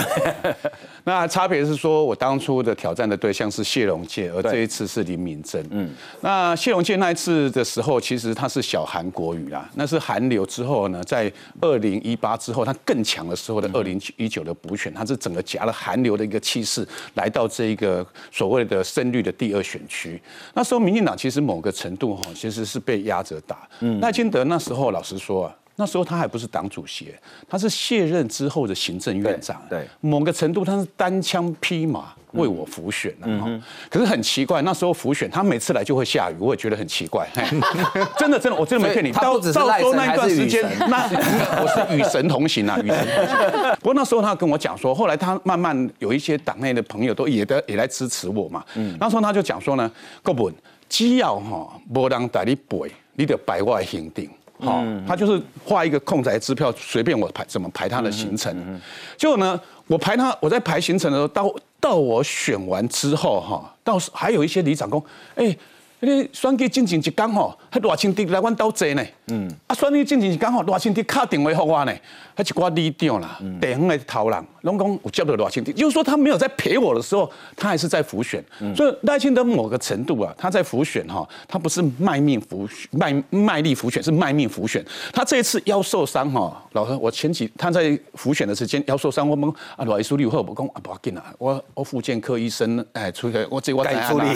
[1.06, 5.66] 那差别是说我当初的挑战的对象是谢龙介，而这一次是林敏珍。
[5.72, 5.90] 嗯，
[6.22, 15.18] 那谢龙介那一次的时候，其实他是小韩国语啦，那是韩流之后呢，在二零一八之后他更强的时候的二零一九的补选，他是。
[15.24, 20.22] 整个夹了韩流的一个气势，来到这一个所谓的深绿的第二选区。
[20.54, 23.66] 那时候，民进党其实某个程度哈，其实是被压着打。
[23.80, 25.56] 嗯赖清德那时候，老实说啊。
[25.76, 27.14] 那时候他还不是党主席，
[27.50, 29.62] 他是卸任之后的行政院长。
[29.70, 33.26] 对，某个程度他是单枪匹马为我辅选的。
[33.26, 37.28] 嗯可是很奇怪，那时候辅选他每次来就会下雨，我也觉得很奇怪。
[38.18, 39.12] 真的真的，我真的没骗你。
[39.12, 41.10] 到到说那一段时间，那
[41.62, 43.76] 我是与神同行啊，与神同行。
[43.82, 48.64] 不过那时候他跟我讲说，后来他慢慢有一些党内的朋友都也的也来支持我嘛。
[48.76, 48.96] 嗯。
[49.00, 50.54] 那时候他就讲说呢，各本
[50.88, 54.30] 只要哈无人带你背，你就摆我行定。
[54.64, 58.82] 好，他就是画一个空白支票，随便我排怎么排他的行程。
[59.18, 65.04] 结果呢，我排他，我在排行程的时候，到到我选完之后，哈，到还有一些里长工，
[65.36, 65.56] 哎。
[66.04, 69.04] 你选举进行一刚吼，迄偌清滴来阮兜坐呢。
[69.28, 69.50] 嗯。
[69.68, 71.94] 啊，选举进行一刚吼，偌清滴敲电话给我呢。
[72.36, 78.44] 迄一寡里长啦，地方的头人，拢讲有接到偌清滴，就是说他没有在陪我的时候，他还是在浮选。
[78.76, 84.84] 所以赖清德某个程度啊，他在浮选哈，他不是卖命浮卖卖力浮选，是卖命浮选。
[85.14, 94.28] 他这一次腰受伤哈，老何，我前几他在浮选的时间腰受伤，我们啊罗伊苏利后我讲啊不要紧啊，我我复健科医生哎出去，我这我怎样处理？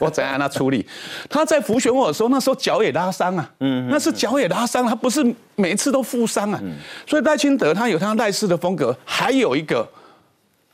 [0.00, 0.84] 我怎样他处理？
[1.28, 5.24] 他在浮选我的时候，那时候脚也拉伤啊，嗯，那是脚也拉伤，他不是
[5.56, 6.60] 每一次都负伤啊，
[7.06, 9.88] 所以赖清德他有他赖氏的风格，还有一个，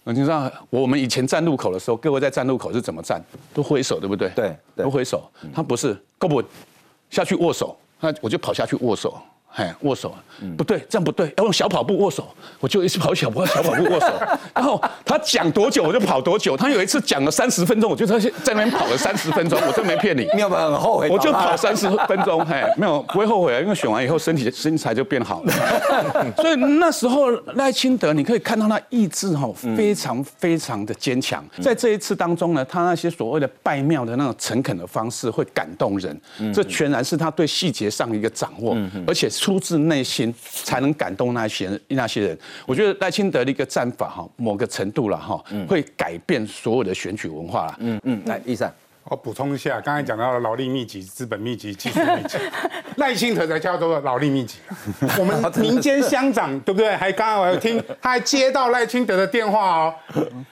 [0.04, 3.22] 你知道我们以前站路口的时候，各位在站路口是怎么站？
[3.52, 4.28] 都挥手，对不对？
[4.30, 5.30] 对，都挥手。
[5.54, 6.42] 他不是，够不
[7.10, 9.20] 下去握手，那我就跑下去握手。
[9.56, 10.14] 哎，握手，
[10.56, 12.28] 不对，这样不对，要用小跑步握手，
[12.60, 14.06] 我就一直跑小跑小跑步握手。
[14.54, 20.28] 然后他讲多久我就跑多久，他有一次讲了三十分钟，我就在在那边跑了三十分钟，我真没骗你。
[20.34, 21.08] 你有没有很后悔？
[21.10, 25.52] 我就跑三十分钟，嘿，没有不会后悔啊，因为选完以后身体身材就变好了。
[26.38, 31.44] 所以那时候赖清德，你可以看到他意志哈非常非常的坚强。
[31.60, 36.18] 在这一次当中呢，他那些所谓的拜庙的那种诚恳的方式会感动人，
[36.54, 38.76] 这全然是他对细节上的一个掌握，
[39.08, 39.28] 而且。
[39.40, 42.38] 出自内心才能感动那些那些人。
[42.66, 47.76] 我觉得赖清德的一个战法哈，某个程度了哈，会改变所有的选举文化了。
[47.78, 48.70] 嗯嗯，来，医生。
[49.10, 52.38] 我补充一下，刚才讲到了劳力密集、资本密集、技术密集，
[52.94, 54.58] 赖清德才叫做劳力密集。
[55.18, 56.94] 我们民间乡长对不对？
[56.94, 59.94] 还刚刚我有听，他还接到赖清德的电话哦。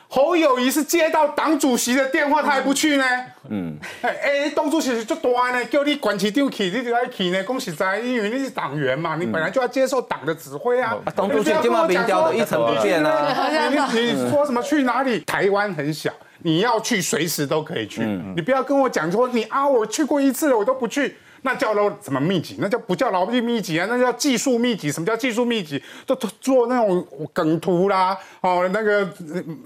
[0.08, 3.04] 侯友谊是接到党主席的电话，他还不去呢。
[3.48, 7.40] 嗯，哎，党主席就多呢，叫你管其丢去，你就要去呢。
[7.44, 10.96] 恭喜在，因为你是党员嘛，你本来就要接受党的指挥啊。
[11.14, 13.70] 党主席电话民调的一成不变啊。
[13.94, 15.20] 你你说什么去哪里？
[15.20, 16.10] 台湾很小。
[16.42, 18.02] 你要去随时都可以去，
[18.36, 22.56] 你不要跟我讲说你啊，我去过一次了，我都不去，那叫劳什么密集？
[22.60, 23.86] 那叫不叫劳力密集啊？
[23.88, 24.90] 那叫技术密集。
[24.92, 25.82] 什么叫技术密集？
[26.06, 29.08] 都做那种梗图啦，哦，那个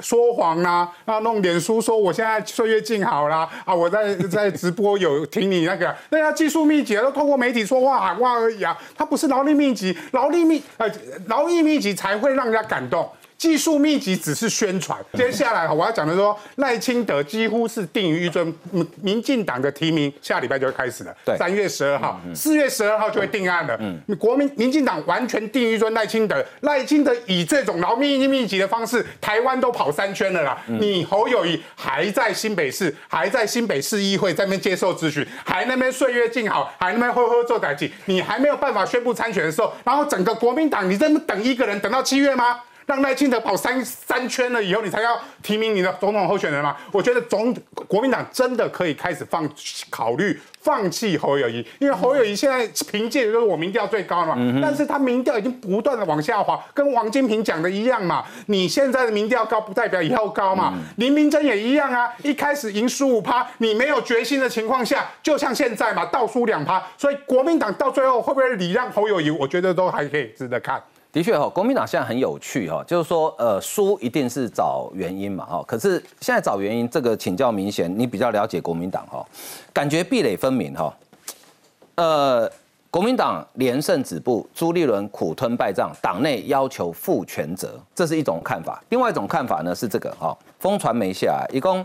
[0.01, 10.91] 说谎啦，啊，弄脸书说我现在岁月静好啦，啊，我在在直播有听你那个，那叫技术密集，都通过媒体说话喊话而已啊，它不是劳力密集，劳力密呃
[11.27, 13.07] 劳力密集才会让人家感动。
[13.43, 14.97] 技术密集只是宣传。
[15.15, 23.77] 接下来我要讲的说，赖清德几乎是定于一尊，民民进党的提名下礼拜就会开始了，对三月十二号，四月十二号就会定案了。
[23.81, 30.57] 嗯，国民民进党完全定于一尊赖清德，赖清德以这种劳密密集的方式，台湾都跑三圈了啦。
[30.69, 42.61] 你侯友谊还在新北市，还在新北市议会在那边接受咨询，还那边岁月静好，还那边呵呵做代记，你还没有办法宣布参选的时候，然后整个国民党，你在那等一个人等到七月吗？
[42.87, 46.77] 让赖清德跑三三圈了以后，你才要提名你的总统候选人吗？
[46.91, 47.55] 我觉得总
[47.87, 49.49] 国民党真的可以开始放
[49.89, 70.83] 考虑放弃侯友谊，因为侯友谊现在凭借的就是我民调最高了嘛，但是他民调已经不断的往下滑，跟王金平讲的一样嘛，你现在的民调高不代表以后高嘛，林明珍也一样啊，一开始赢十五趴，你没有决心的情况下，就像现在嘛，倒输两趴，所以国民党到最后会不会礼让侯友谊，我觉得都还可以值得看。
[71.13, 75.63] 的确哈，国民党现在很有趣哈，就是说，呃，输一定是找原因嘛哈。
[75.67, 79.23] 可是现在找原因，这个请教明显，你比较了解国民党哈，
[79.75, 80.91] 感觉壁垒分明哈。
[81.97, 82.51] 呃，
[82.91, 88.83] 国民党连胜止步，朱立伦苦吞败仗，党内要求负全责，这是一种看法。
[88.89, 91.85] 另外一种看法呢是这个哈，风传媒下来，一共，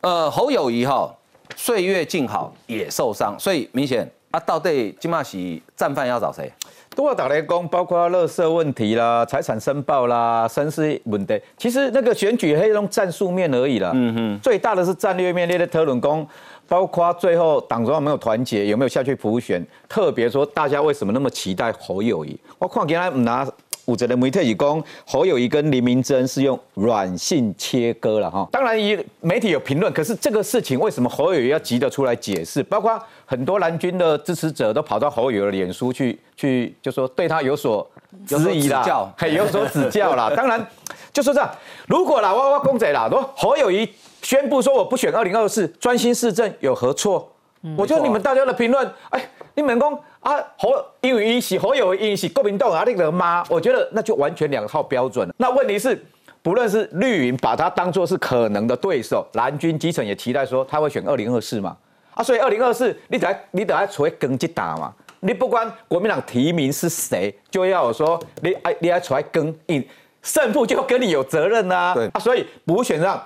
[0.00, 1.14] 呃，侯友谊哈，
[1.54, 6.52] 岁月静好也受伤，所以明显啊，到底金马喜战犯要找谁？
[6.96, 13.92] 多少打雷公，包括垃圾问题啦、财产申报啦、身世问题，其实那个选举黑用战术面而已啦。
[13.94, 16.26] 嗯哼，最大的是战略面，列的特伦公，
[16.66, 19.62] 包括最后党中央没有团结，有没有下去普选？
[19.86, 22.34] 特别说大家为什么那么期待侯友谊？
[22.58, 23.46] 我看原来唔拿。
[23.86, 32.62] 五则的媒体讲侯友谊跟林明珍是用软性切割了哈，当然也媒体有评论，可是这个事情为什么侯友谊要急着出来解释？
[32.64, 37.88] 包括很多蓝军的支持者都跑到侯友谊的脸书去去，就说对他有所
[38.26, 40.32] 质疑啦，还有所指教啦。
[40.34, 40.64] 当然
[41.12, 41.48] 就说这样，
[41.86, 43.88] 如果啦，哇哇公仔啦，说侯友谊
[44.20, 47.30] 宣布说我不选二零二四，专心市政有何错？
[47.76, 49.98] 我觉得你们大家的评论，哎，你们讲。
[50.26, 55.32] 啊，侯因为一是侯友谊是国民党啊，那个妈，我觉得那就完全两套标准了。
[55.38, 56.04] 那问题是，
[56.42, 61.76] 不论是绿营把他当做是可能的对手，蓝军基层也期待说他会选二零二四嘛。
[62.12, 64.92] 啊，所以二零二四你得你得要出来跟击打嘛。
[65.20, 69.88] 你不管国民党提名是谁，就要说你哎你要出来跟，你
[70.24, 71.92] 胜负就跟你有责任呐。
[71.94, 73.24] 对啊，所以补选上，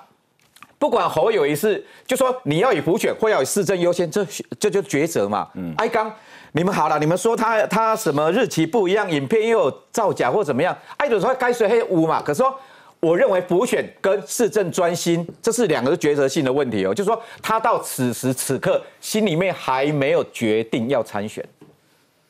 [0.78, 4.22] 不管侯友谊是，就说你要以补选或要以市政优先，这
[4.58, 5.48] 这就抉择嘛。
[5.54, 6.14] 嗯，哎刚。
[6.52, 10.76] 你们好了，你们说他他什么日期不一样，影片又有造假或怎么样？
[10.96, 12.20] 爱德说该谁黑污嘛？
[12.20, 12.52] 可是说，
[12.98, 16.92] 我认为补选跟市政专心，这是两个抉择性的问题哦。
[16.92, 21.44] 就是说，他到此时此刻心里面还没有决定要参选，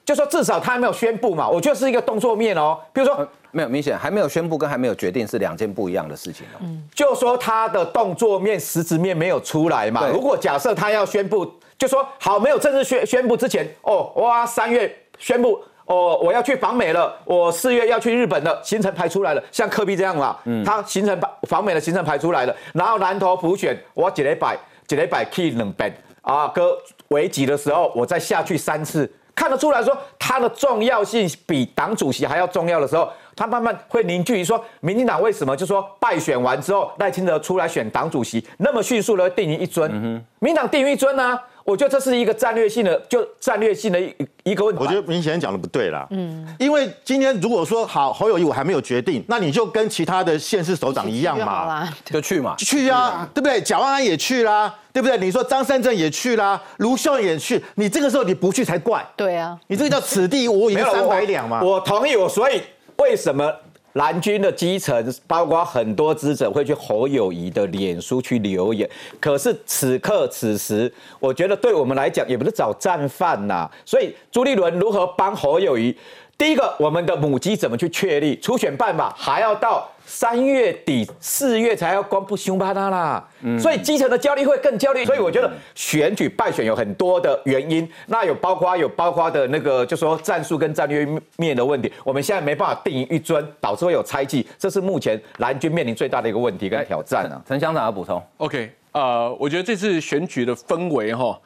[0.05, 1.49] 就说至少他还没有宣布嘛。
[1.49, 2.79] 我觉得是一个动作面哦。
[2.93, 6.61] 比如说，没有明显还没有宣布跟还没有决定是两件不一样的事情哦。
[6.61, 10.07] 嗯，就说他的动作面实质面没有出来嘛。
[10.09, 11.51] 如果假设他要宣布。
[11.81, 25.91] 就说好，没有正式宣宣布之前，哦，哇，三月宣布，哦，我要去访美了，我四月要去日本了，行程排出来了，像科比这样嘛，嗯，他行程访美的行程排出来了，然后南投普选，我几礼拜几礼拜去两遍
[26.21, 26.77] 啊，哥
[27.09, 35.57] 危急的时候，我再下去三次，看得出来说他的重要性比党主席还要重要的时候，他慢慢会凝聚于说，民进党为什么？
[35.57, 41.41] 就说败选完之后，赖清德出来选党主席，那么迅速的定于一尊，民党定于一尊呢？
[41.65, 44.83] 我觉得这是一个战略性的，就战略性的一一个问题。
[44.83, 46.07] 我觉得明显讲的不对啦。
[46.11, 53.61] 嗯，因为今天如果说好侯友谊我还没有决定，那你就跟其他的县市首长一样嘛，就去嘛，去啊，对不对？
[53.61, 55.19] 蒋万安也去啦，对不对？
[55.19, 59.07] 你说张三正也去啦，卢秀也去，你这个时候你不去才怪。
[59.17, 61.63] 对啊，你这个叫此地无银三百两嘛。
[61.63, 62.63] 我同意，我所以
[62.97, 63.53] 为什么？
[63.95, 68.89] 蓝军的基层，包括很多支者会去侯友谊的脸书去留言。
[69.19, 73.69] 可是此刻此时，我觉得对我们来讲，也不是找战犯呐。
[73.85, 75.97] 所以朱立伦如何帮侯友谊？
[76.41, 83.23] 第一个，我们的母鸡怎么去确立初选办法，还要到三月底四月才要公布凶巴他啦。
[83.59, 85.05] 所以基层的焦虑会更焦虑。
[85.05, 91.93] 所以我觉得选举败选有很多的原因，那有包括有包括的那个就说战术跟战略面的问题。
[92.03, 97.37] 我们现在没办法定一尊，导致会有猜忌，这是目前蓝军面临最大的一个问题跟挑战啊。
[97.47, 101.39] 陈 乡长要补充？OK，呃，我觉得这次选举的氛围哈，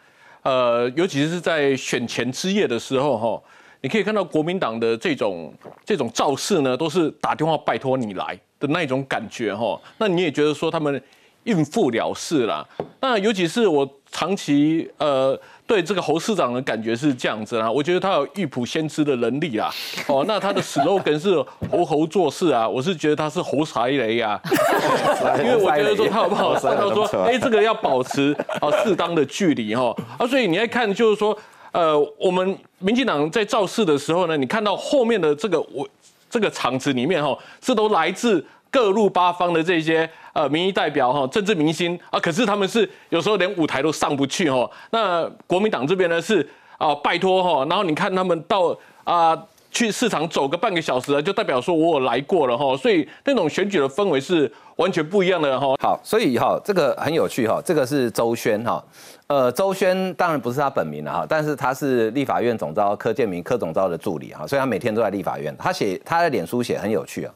[0.43, 3.43] 呃，尤其是在选前之夜的时候哈。
[3.85, 5.53] 你可以看到国民党的这种
[5.85, 9.79] 这种造势呢，都是打电话拜托你来的那一种感觉哈。
[9.99, 11.03] 那你也觉得说他们
[11.43, 12.67] 应付了事啦？
[13.03, 19.71] 那尤其是我长期呃对这个侯市长的感觉是这样子啦，我觉得他有预卜先知的能力啦。
[20.07, 21.37] 哦，那他的 slogan 是
[21.71, 24.41] 猴猴做事啊，我是觉得他是猴财雷呀，
[25.41, 31.39] 因为我觉得说他好不好，他说哎这个要保持啊适当的距离哈啊，所以你要看就是说
[31.75, 35.87] 呃我们民进党在造势的时候呢，你看到后面的这个我
[36.31, 38.43] 这个场子里面哈，这都来自。
[38.75, 44.69] 各路八方的这些呃民意代表哈，政治明星啊，可是他们是有时候连舞台都上不去哈。
[44.91, 46.45] 那国民党这边呢是
[46.77, 49.41] 啊，拜托哈，然后你看他们到啊
[49.75, 52.77] 去市场走个半个小时了，就代表说我有来过了哈。
[52.77, 55.75] 所以那种选举的氛围是完全不一样的哈。
[55.81, 58.83] 好，所以哈这个很有趣哈，这个是周轩哈，
[59.27, 65.55] 呃周轩当然不是他本名了哈，但是他是立法院总召柯建明柯总召的助理哈，所以他每天都在立法院。
[65.59, 67.35] 他写他的脸书写很有趣啊。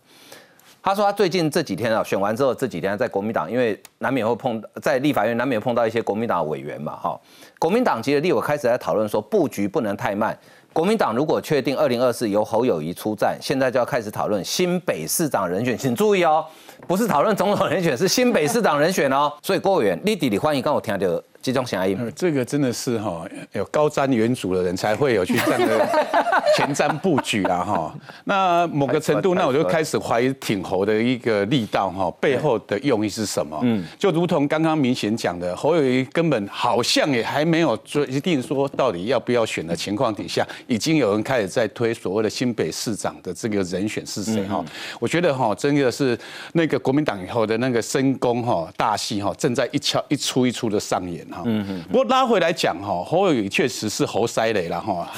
[0.81, 7.21] 他说他最近这几天啊，选完之后这几天在国民党，因为难免会碰到在立法院难免碰到一些国民党委员嘛，哈，
[7.59, 10.39] 国民党籍的立委开始在讨论说布局不能太慢。
[10.79, 16.47] 国民党如果确定二零二四由侯友谊出战，现在就要开始讨论新北市长人选，请注意哦，
[16.87, 19.29] 不是讨论总统人选，是新北市长人选哦。
[19.43, 21.21] 所以郭委员，你弟弟欢迎刚我听到。
[21.49, 25.89] 集中响应，这个真的是哈，有高瞻远瞩的人才会有去这样的
[26.55, 27.95] 前瞻布局啊哈。
[28.25, 33.59] 那某个程度，那我就开始怀疑挺侯的一个力道哈，背后的用意是什么？
[33.63, 44.63] 嗯，就如同刚刚明显讲的，侯友谊根本好像也还没有决定说到底要不要选的情况底下，已经有人开始在推所谓的新北市长的这个人选是谁哈？
[45.01, 46.19] 我觉得哈，真的是
[46.53, 51.27] 那个国民党以后的那个深宫哈大戏哈，正在一敲一出一出的上演。
[51.47, 55.09] 嗯嗯，不过拉回来讲哈，侯友宜确实是侯塞雷了 哈，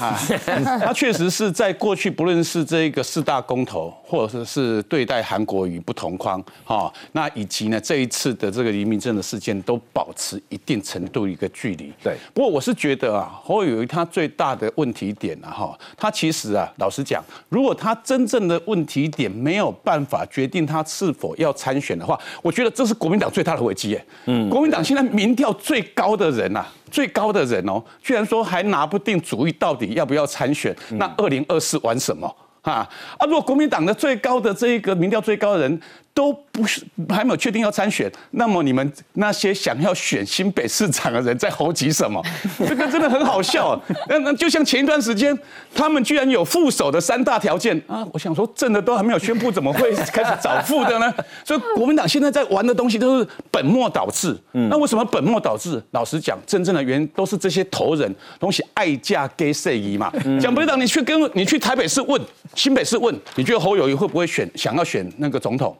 [0.80, 11.92] 他确实是在过去不论是这个四大公投，或者是对待韩国与不同框哈，那以及呢这一次的这个黎明正的事件，都保持一定程度一个距离。
[12.02, 24.04] 对，不过我是觉得啊，侯友宜他最大的问题点啊哈，他其实啊，老实讲，如果他真正的问题点没有办法决定他是否要参选的话，我觉得这是国民党最大的危机耶。
[24.24, 25.84] 嗯，国民党现在民调最。
[25.92, 30.74] 高的人呐，最高的人哦，居然说还拿不定主意，到底要不要参选？
[30.90, 32.26] 那二零二四玩什么
[32.62, 32.88] 啊？
[33.18, 35.80] 啊，如果国民党的最高的这一个民调最高的人。
[36.12, 42.22] 都不是还没有确定要参选，那么你们那些想要选新北市长的人在猴急什么？
[42.58, 43.80] 这个真的很好笑。
[44.08, 45.36] 那那就像前一段时间，
[45.74, 48.06] 他们居然有副手的三大条件啊！
[48.12, 51.12] 我想说，正的都还没有宣布，怎么会开始找副的呢？
[51.44, 54.36] 所以国民党现在在玩的东西都是本末倒置。
[54.52, 55.82] 嗯那为什么本末倒置？
[55.92, 60.12] 老实讲，真正的原因都是这些头人东西爱嫁给谁姨嘛。
[60.40, 62.20] 蒋不党，你去跟你去台北市问，
[62.54, 64.48] 新北市问，你觉得侯友谊会不会选？
[64.54, 65.76] 想要选那个总统？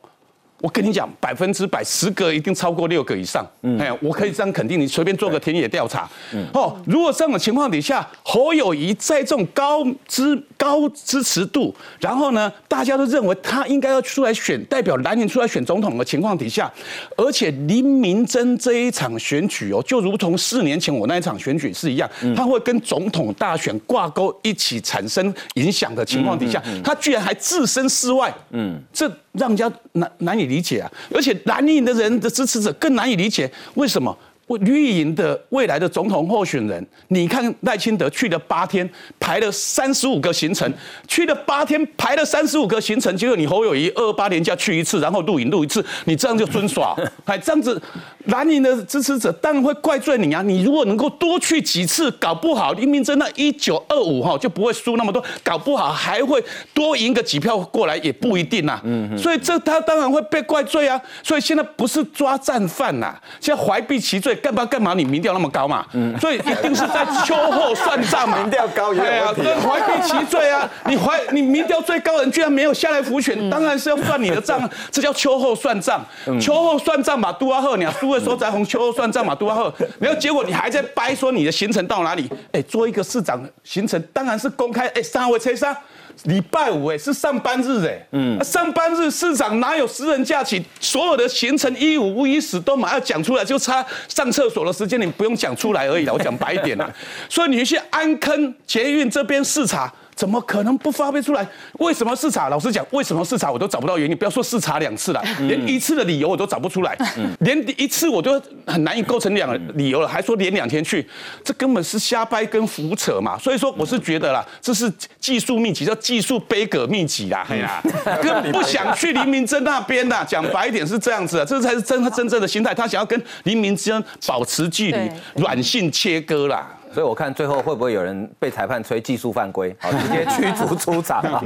[0.61, 3.45] 我跟你讲，百分之百，十个一定超过六个以上。
[3.79, 6.09] 哎，我可以这样肯定，你随便做个田野调查。
[6.35, 16.71] 嗯哦，如果这样的情况底下，侯友谊在这种高支高支持度，然后呢，大家都认为他应该要出来选代表蓝营出来选总统的情况底下，
[17.17, 28.33] 而且林明珍这一场选举哦，就如同四年前我那一场选举是一样，他会跟总统大选挂钩，一起产生影响的情况底下，他居然还置身事外。
[28.51, 29.11] 嗯，这。
[29.35, 34.15] 让人家难难以理解啊，而且蓝营的人的支持者更难以理解，为什么？
[34.59, 40.73] 绿营的未来的总统候选人，你看赖清德去了八天，排了三十五个行程，
[41.07, 47.81] 去了八天排了三十五个行程，结果你侯友谊二八年假去一次，然后录影录一次，你这样就尊耍， 哎，这样子
[48.27, 50.43] 蓝营的支持者当然会怪罪你啊！
[50.43, 56.43] 你如果能够多去几次，搞不好林明真那一九二五哈就不会输那么多，搞不好还会
[56.75, 58.81] 多赢个几票过来也不一定呐。
[58.85, 61.01] 嗯，所以这他当然会被怪罪啊！
[61.23, 64.37] 所以现在不是抓战犯呐，现在怀璧其罪。
[64.43, 64.95] 干嘛干嘛？
[64.95, 65.87] 你民调那么高嘛？
[65.93, 68.39] 嗯，所以一定是在秋后算账嘛。
[68.39, 69.43] 民调高也有问题。
[69.43, 70.69] 跟怀璧其罪啊！
[70.87, 74.69] 你怀你民调最高人居然没有下来复选，当然是要算你的账。
[74.91, 76.05] 这叫秋后算账。
[76.41, 79.73] 秋后算账嘛，杜阿赫，你输的时候在红秋后算账嘛，杜阿赫。
[79.99, 82.31] 然后结果你还在掰说你的行程到哪里？
[82.53, 84.87] 哎，做一个市长行程当然是公开。
[84.89, 85.77] 哎，三位车杀。
[86.25, 90.63] 礼拜五哎是上班日哎，嗯，上班日市长哪有私人假期？
[90.81, 96.13] 所有的行程一五一十都马上讲出来，就差上厕所的时间你不用讲出来而已了。
[96.13, 96.93] 我讲白一点了，
[97.29, 99.93] 所以你去安坑捷运这边视察。
[100.21, 101.47] 怎么可能不发挥出来？
[101.79, 102.51] 为什么视察？
[102.51, 104.15] 老实讲，为什么视察我都找不到原因。
[104.15, 106.95] 不要说视察两次了，连一次的理由我都找不出来，
[107.39, 111.09] 连一次我都很难以构成两理由了，还说连两天去，
[111.43, 113.39] 这根本是瞎掰跟胡扯嘛。
[113.39, 117.83] 所以说，我是觉得啦，这是技术秘籍，叫技术悲歌秘籍啦，嘿啦，
[118.23, 120.23] 更不想去黎明真那边的。
[120.29, 126.77] 讲白一点是这样子，这才是真他真正的心态，他想要跟黎明之间保持距离，软性切割啦。
[126.93, 131.43] 所以我看最后会不会有人被裁判吹技术犯规，好直接 驱逐出场啊？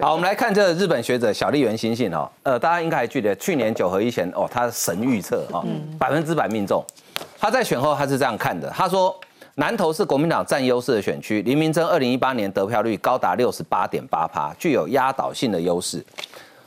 [0.00, 5.64] 好，我们来看这日本学者小笠原新信哦，呃，大家应该还记得去年九合一前哦，他神预测哦，
[5.98, 6.84] 百分之百命中。
[7.38, 9.14] 他在选后他是这样看的，他说
[9.54, 16.04] 南投是国民党占优势的选区，林明珍二零一八年得票率高达六十八点八趴，具有压倒性的优势。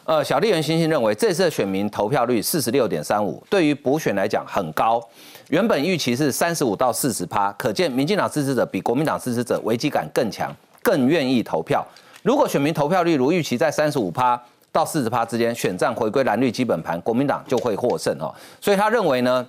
[0.03, 5.01] 呃，小笠原新信认为这次的选民投票率四十六点三五，对于补选来讲很高。
[5.49, 11.85] 原本预期是三十五到四十趴，可见民进党支持者比国民党支持者危机感更强，更愿意投票。
[12.23, 14.41] 如果选民投票率如预期在三十五趴
[14.71, 18.33] 到四十趴之间，选战回归蓝绿基本盘，国民党就会获胜哦。
[18.59, 19.45] 所以他认为呢，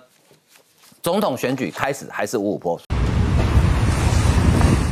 [1.01, 2.79] 总统选举开始还是五五坡。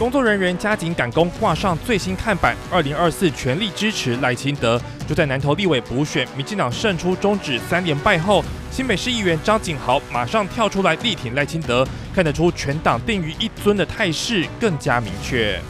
[0.01, 4.81] 工作人员加紧赶工，挂上最新看板，二零二四全力支持赖清德。
[5.07, 15.61] 就在南投立委补选，民进党胜出终止三连败后，新北市议员张景豪马上跳出来力挺赖清德，看得出全党定于一尊的态势更加明确。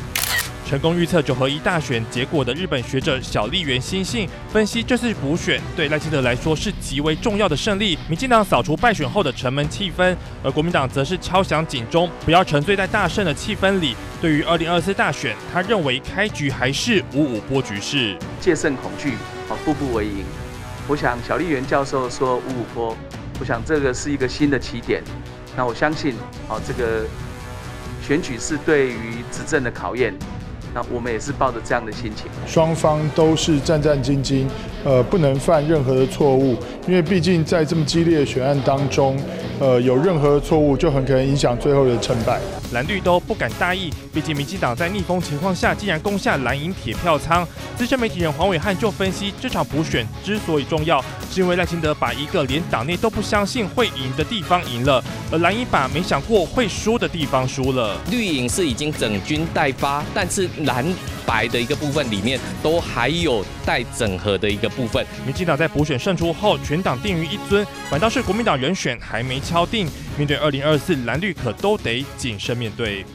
[0.72, 8.00] 成功预测九合一大选结果的日本学者小笠原新信分析，这次补选对赖清德来说是极为重要的胜利。
[8.08, 13.98] 民进党扫除败选后的城门气氛，而国民党则是敲响警钟，不要沉醉在大胜的气氛里。
[14.22, 19.16] 对于二零二四大选，他认为开局还是五五波局势，戒慎恐惧，
[19.50, 20.24] 好步步为营。
[20.88, 22.98] 我想小笠原教授说五五波，
[23.42, 25.04] 我想这个是一个新的起点。
[25.54, 26.16] 那我相信，
[26.48, 27.06] 好这个
[28.02, 30.18] 选举是对于执政的考验。
[30.74, 34.46] 那我们也是抱着这样的心情，双方都是战战兢兢，
[34.86, 36.58] 呃，不能犯任何的错误，
[36.88, 39.18] 因为毕竟在这么激烈的选案当中，
[39.60, 42.40] 呃，有任何错误就很可能影响最后的成败。
[42.72, 47.46] 蓝绿都不敢大意，毕竟民进党在逆风情况下竟然攻下蓝营铁票仓。
[47.78, 57.98] 资深媒体人黄伟汉就分析，这场补选之所以重要，是因为赖清德把一个连党内都不相信会赢的地方赢了，而蓝营把没想过会输的地方输了。
[58.10, 60.86] 绿营是已经整军待发，但是蓝
[61.26, 65.06] 白的一个部分里面都还有待整合的一个部分。
[65.26, 69.88] 民进党在补选胜出后，全党定于一尊，反倒是国民党人选还没敲定。
[70.18, 73.06] 面对二零二四蓝绿，可都得谨慎面对。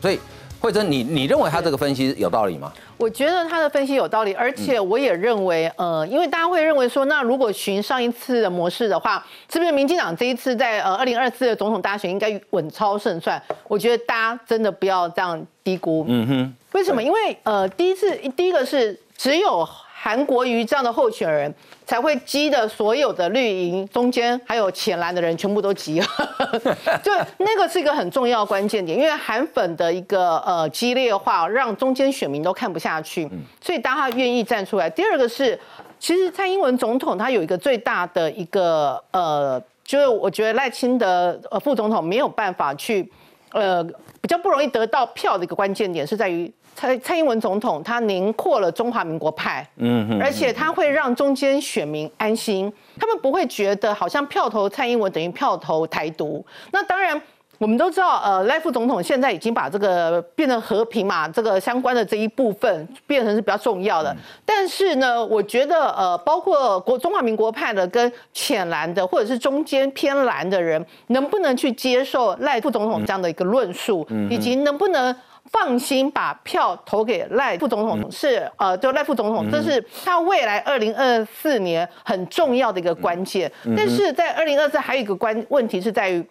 [0.00, 0.18] 所以，
[0.64, 2.72] 慧珍，你你认为他这个分析有道理吗？
[2.96, 13.38] 我觉得他的分析有道理，而且我也认为，呃，因为大家会认为说，那如果循上一次的模式的话，是不是民进党这一次在呃二零二四的总统大选应该稳操胜算？
[13.68, 16.06] 我觉得大家真的不要这样低估。
[16.08, 16.54] 嗯哼。
[16.72, 17.02] 为什么？
[17.02, 19.68] 因为呃，第一次第一个是只有。
[20.04, 21.52] 韩国瑜这样的候选人
[21.86, 26.06] 才会激的所有的绿营中间还有浅蓝的人全部都急了，
[27.02, 33.26] 就那个是一个很重要关键点，因为韩粉的一个呃激烈化让中间选民都看不下去，
[33.62, 34.90] 所以当他愿意站出来。
[34.90, 35.58] 第二个是，
[35.98, 43.10] 其实蔡英文总统他有一个最大的一个呃，就是我觉得赖清德呃副总统没有办法去
[43.52, 43.82] 呃
[44.20, 46.52] 比较不容易得到票的一个关键点是在于。
[46.74, 56.44] 蔡蔡英文总统他凝括了中华民国派，嗯，而且他会让中间选民安心，他们不会觉得好像票投蔡英文等于票投台独。
[56.72, 57.20] 那当然，
[57.58, 64.14] 我们都知道，呃，赖副总统现在已经把这个变成和平嘛，这个相关的这一部分变成是比较重要的。
[64.44, 75.14] 但是呢，我觉得，呃，包括国中华民国派的跟浅蓝的，或者是中间偏蓝的人，能不能去接受赖副总统这样的一个论述，以及能不能？
[75.54, 83.50] 放心把票投给赖副总统是呃，就赖副总统，这是他未来二零二四年很重要的一个关键。
[83.76, 86.26] 但是在二零二四还有一个关问题是在于，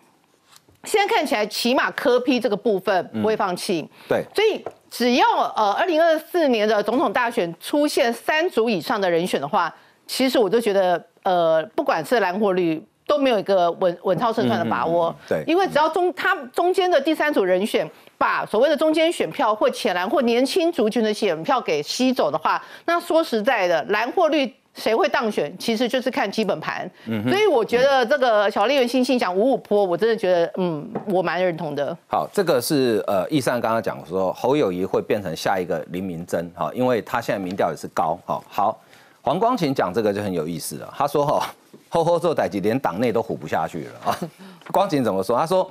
[0.83, 3.89] 现在看起来起码科批这个部分不会放弃。
[4.09, 4.61] 对，所以
[4.91, 9.73] 只要呃二零二四年的总统大选出现三组以上的人选的话，
[10.05, 15.15] 其实我都觉得呃，不管是蓝或绿都没有一个稳稳操胜算的把握。
[15.27, 17.89] 对，因为只要中他中间的第三组人选。
[18.15, 26.89] 把所谓的中间选票或浅蓝或年轻族群的选票给吸走的话，那说实在的，蓝或绿谁会当选，其实就是看基本盘。
[27.07, 31.97] 嗯所以我觉得这个小丽媛信信讲五五坡，我真的觉得，嗯，我蛮认同的。
[32.07, 38.41] 好，这个是呃，易善刚刚讲说侯友谊会变成下一个林明珍，哈，因为他现在民调也是高，哈。
[38.47, 38.79] 好，
[39.21, 41.45] 黄光琴讲这个就很有意思了，他说哈，
[41.93, 44.19] 后后做代级连党内都唬不下去了啊。
[44.73, 45.37] 光景怎么说？
[45.37, 45.69] 他说。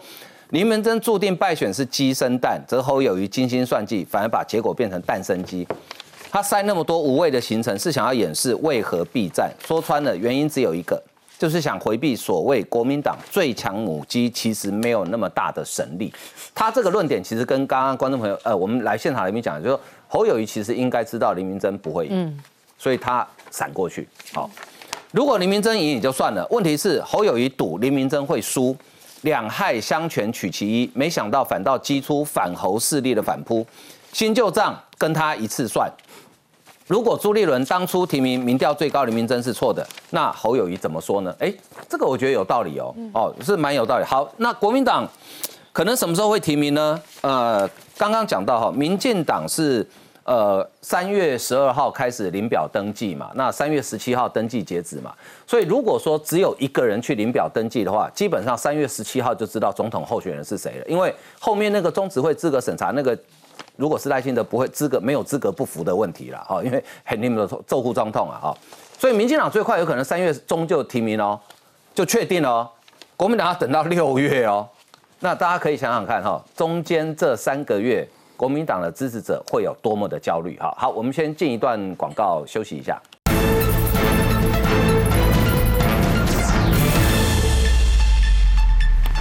[0.53, 5.67] 林明珍注定败选是鸡生蛋，则侯友谊精心算计，反而把结果变成蛋生鸡。
[6.31, 9.51] 他塞那么多无谓的行程，是想要掩饰为何避战。
[9.67, 11.03] 说穿了，原因只有一个，
[11.39, 16.13] 就是想回避所谓国民党最强母鸡其实没有那么大的神力。
[16.55, 22.39] 他这个论点其实跟刚刚观众朋友，呃，我们来现场里面讲，就说侯友谊其实应该知道林明珍不会赢，
[22.77, 24.07] 所以他闪过去。
[24.35, 24.51] 好，
[25.13, 28.77] 如果林明珍赢也就算了，问题是侯友谊赌林明珍会输。
[29.23, 33.65] 两害相权取其一，没想到反倒激出反侯势力的反扑，
[34.13, 35.89] 新旧账跟他一次算。
[36.89, 41.33] 如果朱立伦当初提名民调最高林明珍是错的，那侯友谊怎么说呢？
[41.39, 41.55] 哎，
[41.89, 44.05] 这个我觉得有道理哦，哦是蛮有道理。
[44.05, 45.09] 好，那国民党
[45.73, 47.01] 可能什么时候会提名呢？
[47.21, 49.87] 呃，刚刚讲到哈，民进党是
[50.25, 55.15] 呃三月十二号开始领表登记嘛，那三月十七号登记截止嘛，
[55.47, 63.19] 所以如果说只有一个人去领表登记的话，基本上三月十七号就知道总统候选人是谁了，因为后面那个中执会资格审查那个。
[63.77, 68.57] 如果是赖清德不会资格没有资格不服的问题了哈， 因为很你们的奏护状痛啊哈，
[68.99, 71.39] 所以民进党最快有可能三月中就提名哦，
[71.95, 72.69] 就确定哦，
[73.17, 74.69] 国民党要等到六月哦，
[75.21, 78.07] 那大家可以想想看哈，中间这三个月
[78.43, 80.75] 国民党的支持者会有多么的焦虑哈。
[80.77, 83.01] 好，我们先进一段广告休息一下。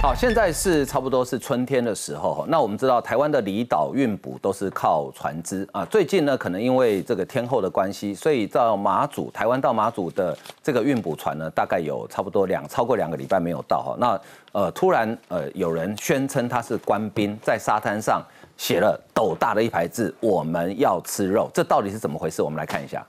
[0.02, 2.44] 好，现在是差不多是春天的时候。
[2.48, 5.84] 那我们知道，台湾的离岛运补都是靠船只啊。
[5.84, 13.96] 最近呢，可能因为这个天候的关系，所以到马祖，台湾到马祖的这个运补船呢，大概有差不多两超过两个礼拜没有到哈。
[13.96, 14.20] 那
[14.50, 18.20] 呃，突然呃，有人宣称他是官兵，在沙滩上
[18.62, 22.40] 写了斗大的一排字：“我们要吃肉。”这到底是怎么回事？
[22.40, 23.04] 我们来看一下。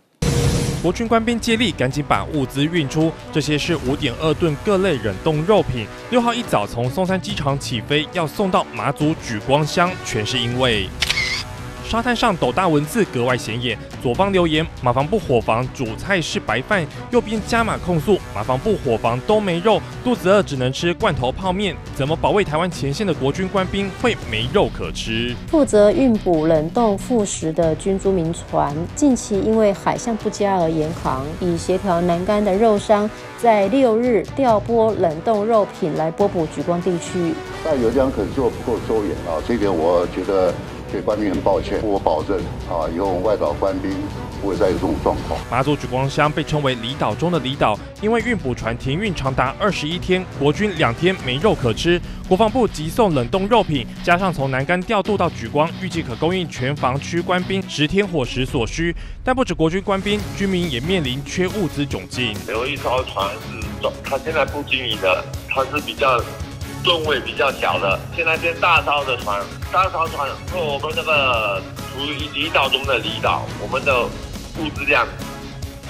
[0.81, 3.11] 国军官兵接力，赶紧把物资运出。
[3.31, 5.85] 这些是五点二吨各类冷冻肉品。
[6.09, 10.89] 六号一早从松山机场起飞，要送到马祖举光乡，全是因为。
[11.93, 25.35] 沙滩上斗大文字格外显眼，左方留言马房部伙房主菜是白饭，右边加码控诉马房部伙房都没肉，肚子饿只能吃罐头泡面，怎么保卫台湾前线的国军官兵会没肉可吃？
[25.47, 37.35] 负责运补冷冻副食的军租民船，近期因为海象不佳而延航，以协调南干的肉商在六日调拨冷冻肉品来拨补举光地区。
[37.63, 40.51] 但有讲可能做不够周延啊，这点我觉得。
[40.93, 42.37] 对官兵很抱歉，我保证
[42.69, 43.91] 啊，以后外岛官兵
[44.39, 45.39] 不会再有这种状况。
[45.49, 51.99] 马祖举光乡被称为离岛中的离岛，因为运补船停运长达二十一天，国军两天没肉可吃。
[52.27, 58.95] 国防部急送冷冻肉品，加上从南竿调度到举光，预计可供应全防区官兵十天伙食所需。
[59.23, 62.35] 但不止国军官兵，居民也面临缺物资窘境。
[62.47, 63.27] 有一艘船
[63.81, 66.21] 是，他现在不经营的，他是比较。
[66.83, 71.61] 吨位比较小的，现在变大艘的船，大艘船和我们这个
[71.93, 74.03] 处于离岛中的离岛，我们的
[74.59, 75.07] 物资量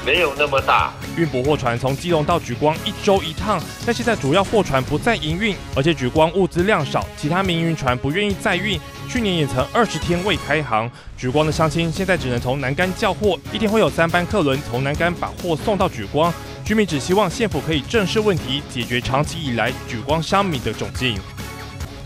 [0.05, 0.93] 没有那么大。
[1.17, 10.89] 运补货船从基隆到举光一周一趟，但现在主要货船不再营运，而且举光物资量少，其他民营船不愿意再运，去年也曾二十天未开航。
[11.15, 16.33] 举光的乡亲现在只能从南竿叫货，一天会有三班客轮从南竿把货送到举光。
[16.65, 21.17] 居民只希望县府可以正视问题，解决长期以来举光乡民的窘境。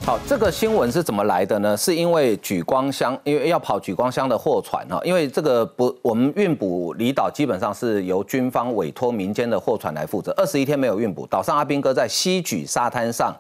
[0.04, 1.76] 好，这个新闻是怎么来的呢？
[1.76, 10.34] 是因为举光乡，因为要跑举光乡的货船哈，因为这个不，我们运补离岛基本上是由军方委托民间的货船来负责。
[10.38, 13.36] 二十一天没有运补，岛上阿兵哥在西举沙滩上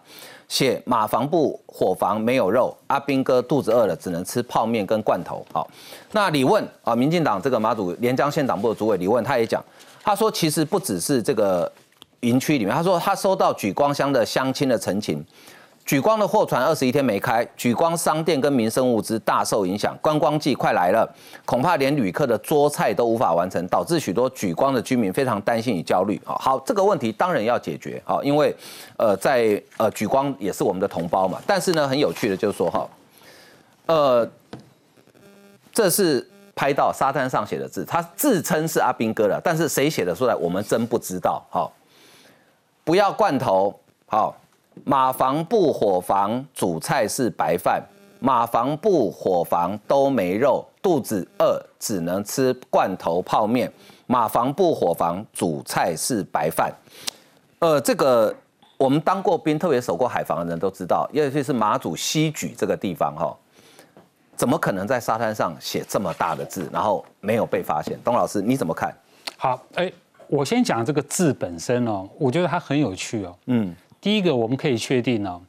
[0.48, 5.46] 写马房部伙房没有肉，阿兵哥肚子饿了，只能吃泡面跟罐头。
[5.52, 5.70] 好，
[6.12, 9.64] 那李问啊，民进党这个马祖连江县党部的主委李问，他也讲。
[10.04, 11.70] 他说：“其实不只是这个
[12.22, 15.22] 营区里面，他说他收到举光乡的乡亲的陈情，
[15.88, 21.10] 举光的货船二十一天没开，举光商店跟民生物资大受影响，观光季快来了，
[21.46, 26.22] 恐怕连旅客的桌菜都无法完成，导致许多举光的居民非常担心与焦虑。
[26.26, 28.02] 好，好，这个问题当然要解决。
[28.04, 28.54] 好，因为
[28.98, 32.90] 呃，在呃举光也是我们的同胞嘛，但是呢，很有趣的就是说哈，
[33.86, 34.30] 呃，
[35.74, 36.28] 这是。”
[36.58, 41.40] 拍到沙滩上写的字，他自称是阿兵哥的，但是谁写的出来，我们真不知道。
[41.52, 41.72] 好，
[42.84, 43.80] 不要罐头。
[44.08, 44.36] 好，
[44.86, 47.84] 马房部火房主菜是白饭，
[48.20, 53.72] 马房部火房都没肉，肚子饿只能吃罐头泡面。
[54.06, 56.74] 马房部火房主菜是白饭。
[57.60, 58.34] 呃，这个
[58.78, 63.36] 我们当过兵，特别守过海防的人都知道，尤其是马祖西举这个地方，哈。
[64.36, 68.00] 怎么可能在沙滩上写这么大的字，然后没有被发现？
[68.04, 68.96] 董老师你怎么看？
[69.36, 69.92] 好，哎，
[70.28, 73.36] 我先讲这个字本身哦，我觉得它很有趣哦。
[73.48, 73.76] 嗯，
[74.08, 75.42] 第一个我们可以确定哦，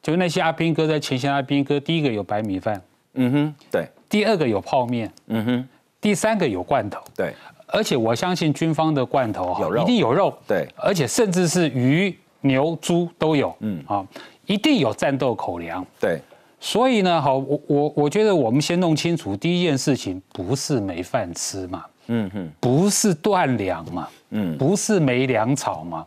[0.00, 2.80] 就是那些阿兵哥在前线阿兵哥，第一个有白米饭，
[3.14, 3.88] 嗯哼，对。
[4.08, 5.68] 第二个有泡面，嗯哼。
[6.00, 7.34] 第三个有罐头，对。
[7.66, 10.68] 而且我相信军方的罐头哈，一定有肉，对。
[10.76, 14.06] 而且甚至是鱼、牛、猪都有，嗯啊，
[14.46, 16.20] 一定有战斗口粮，对。
[16.60, 26.06] 所以呢，好，我我我觉得我们先弄清楚第一件事情，不是没饭吃嘛，嗯哼，不是断粮嘛，嗯，不是没粮草嘛，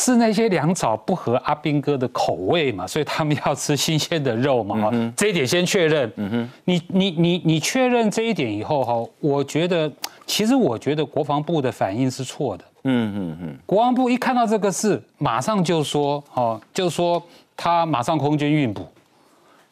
[0.00, 6.08] 是那些粮草不合阿兵哥的口味嘛，所以他们要吃新鲜的肉嘛，哈，这一点先确认。
[6.14, 9.90] 嗯哼，你你你你确认这一点以后哈，我觉得
[10.24, 12.64] 其实我觉得国防部的反应是错的。
[12.84, 17.20] 嗯嗯嗯，国防部一看到这个事，马上就说，哦，就说
[17.56, 18.86] 他马上空军运补，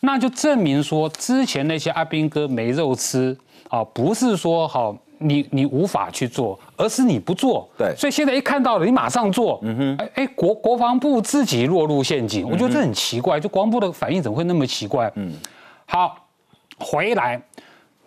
[0.01, 4.97] 那就证明说之前那些阿兵哥没肉吃啊，不是说好。
[5.19, 7.69] 你你无法去做，而是你不做。
[7.77, 9.59] 对，所以现在一看到了，你马上做。
[9.63, 15.11] 嗯哼，哎哎，国国防部自己落入陷阱，我觉得这很奇怪，就国防部的反应怎么会那么奇怪？
[15.17, 15.33] 嗯，
[15.87, 16.17] 好，
[16.79, 17.41] 回来。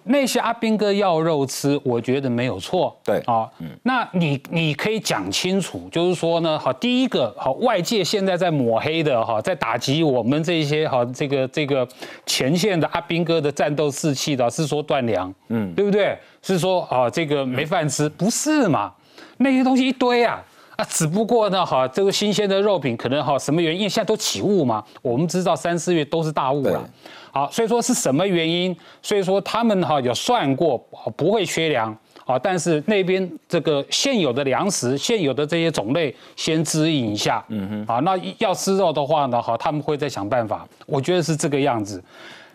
[0.03, 2.95] 那些阿兵哥要肉吃，我觉得没有错。
[3.03, 11.87] 对啊，嗯那你你可以讲清楚，就是说呢，好，第一个好，外界现在在抹黑的哈，在打击我们这些好这个这个
[12.25, 16.17] 前线的阿兵哥的战斗士气的，是说断粮，嗯，对不对？
[16.41, 18.91] 是说啊，这个没饭吃，不是嘛？
[19.37, 20.43] 那些东西一堆啊。
[20.75, 23.81] 啊，只不过呢，哈，这个新鲜的肉品可能哈，什么原因？
[23.89, 24.81] 现在都起雾嘛。
[25.01, 26.89] 我们知道三四月都是大雾了。
[27.31, 28.75] 好，所以说是什么原因？
[29.01, 30.77] 所以说他们哈有算过，
[31.15, 32.37] 不会缺粮啊。
[32.39, 37.43] 但是那边这个现有的粮食、现有的这些种类先支应一下。
[37.49, 37.95] 嗯哼。
[37.95, 40.67] 啊，那要吃肉的话呢，哈，他们会再想办法。
[40.85, 42.03] 我觉得是这个样子。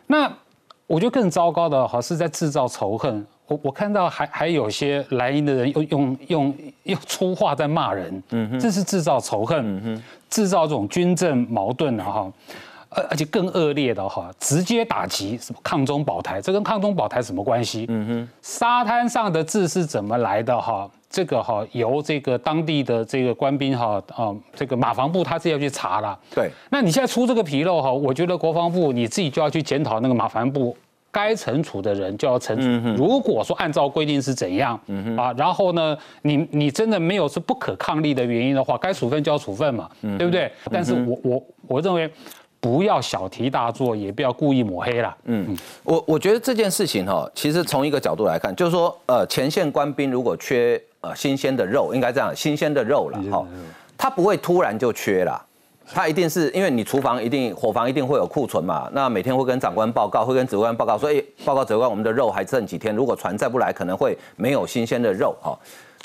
[0.07, 0.31] 那
[0.87, 3.27] 我觉得更糟糕的哈，是在制造仇恨。
[3.47, 6.55] 我我看到还还有些莱茵的人用用用
[6.85, 12.33] 用粗话在骂人，嗯哼这是制造仇恨，嗯哼制造这种军政矛盾的哈，
[12.95, 17.87] 而而且更恶劣的哈，直接打击什么抗中保台，这跟抗中保台什么关系？
[17.89, 20.89] 嗯哼，沙滩上的字是怎么来的哈？
[21.11, 26.19] 这个哈由这个当地的这个官兵哈啊，这个马防部他是要去查了。
[26.35, 30.77] 对，那你现在出这个纰漏哈，我觉得国防部你自己就要去检讨那个马防部。
[31.13, 32.89] 该惩处的人就要惩处。
[32.97, 34.75] 如果说按照规定是怎样
[35.17, 39.89] 啊，然后呢，你你真的没有是不可抗力的原因的话，该处分就要处分嘛，
[40.19, 40.51] 对不对？
[40.73, 42.11] 但是我我我认为
[42.65, 45.15] 不要小题大做，也不要故意抹黑了。
[45.25, 53.47] 嗯，我我觉得这件事情哈，其实从一个角度来看，就是说呃，前线官兵如果缺呃新鲜的肉，应该这样，新鲜的肉了哈，
[53.99, 55.45] 他不会突然就缺了。
[55.93, 65.55] 他一定是因为你厨房一定伙房一定会有库存嘛，那每天会跟长官报告，会跟指挥官报告说，哎，报告指挥官，我们的肉还剩几天，如果船再不来，可能会没有新鲜的肉哈。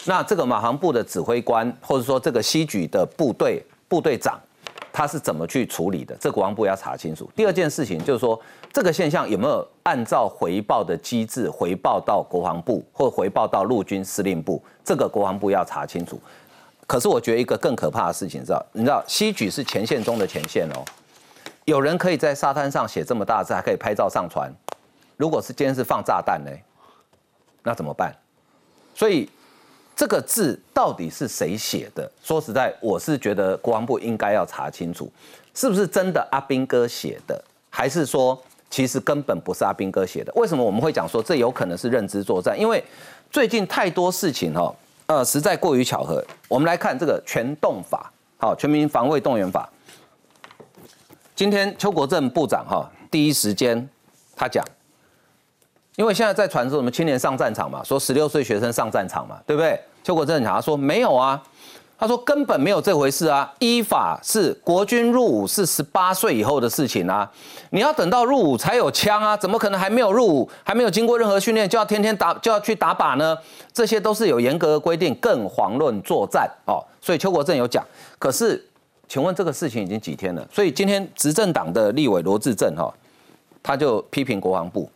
[0.04, 4.38] 那这个马航部的指挥官，或者说这个西举的部队部队长，
[5.00, 6.14] 他是怎么去处理的？
[6.20, 7.32] 这国防部要查清楚。
[7.34, 8.38] 第二件事情就是说，
[8.74, 14.62] 这个现象有没有按照回报的机制回报到国防部，或回报到陆军司令部？
[14.84, 16.20] 这个国防部要查清楚。
[16.86, 18.66] 可是我觉得一个更可怕的事情，知道？
[18.74, 20.84] 你知道西举是前线中的前线哦，
[21.64, 24.54] 有人可以在沙滩上写这么大字，还可以拍照上传。
[25.16, 26.52] 如果是今天是放炸弹呢，
[27.64, 28.14] 那怎么办？
[28.94, 29.30] 所以
[30.00, 32.10] 这个字到底是谁写的？
[32.24, 35.12] 说实在，我是觉得国防部应该要查清楚，
[35.54, 40.32] 是不是真的阿兵哥写的，还是说其实根本不是阿兵哥写的？
[40.38, 42.58] 为什么我们会讲说这有可能是认知作战？
[42.58, 42.82] 因为
[43.30, 44.74] 最近太多事情哈。
[45.08, 46.24] 呃，实在过于巧合。
[46.48, 49.70] 我们来看这个全动法，好，全民防卫动员法。
[51.36, 53.90] 今天邱国正部长哈，第一时间
[54.34, 54.64] 他讲，
[56.00, 59.78] 因为现在在传说什么青年上战场嘛，说十六岁学生上战场嘛，对不对？
[60.02, 61.44] 邱国正讲他说没有啊。
[61.98, 63.54] 他说根本没有这回事啊！
[63.60, 67.30] 依法是国军入伍是十八岁以后的事情啊，
[67.72, 73.38] 你要等到入伍才有枪啊，怎么可能还没有入伍，还没有经过任何训练就要天天打就要去打靶呢？
[73.74, 76.80] 这些都是有严格的规定，更遑论作战哦。
[77.02, 77.86] 所以邱国正有讲，
[78.18, 78.66] 可是
[79.10, 80.48] 请问这个事情已经几天了？
[80.50, 82.90] 所以今天执政党的立委罗志正哈，
[83.62, 84.90] 他就批评国防部，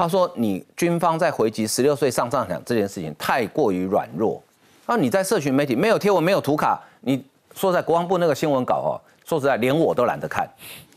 [0.00, 4.42] 他说你军方在回击十六岁上战场这件事情太过于软弱。
[4.86, 7.22] 那你在社群媒体没有贴文没有图卡，你
[7.54, 8.96] 说在国防部那个新闻稿哦，
[9.26, 10.48] 说实在连我都懒得看，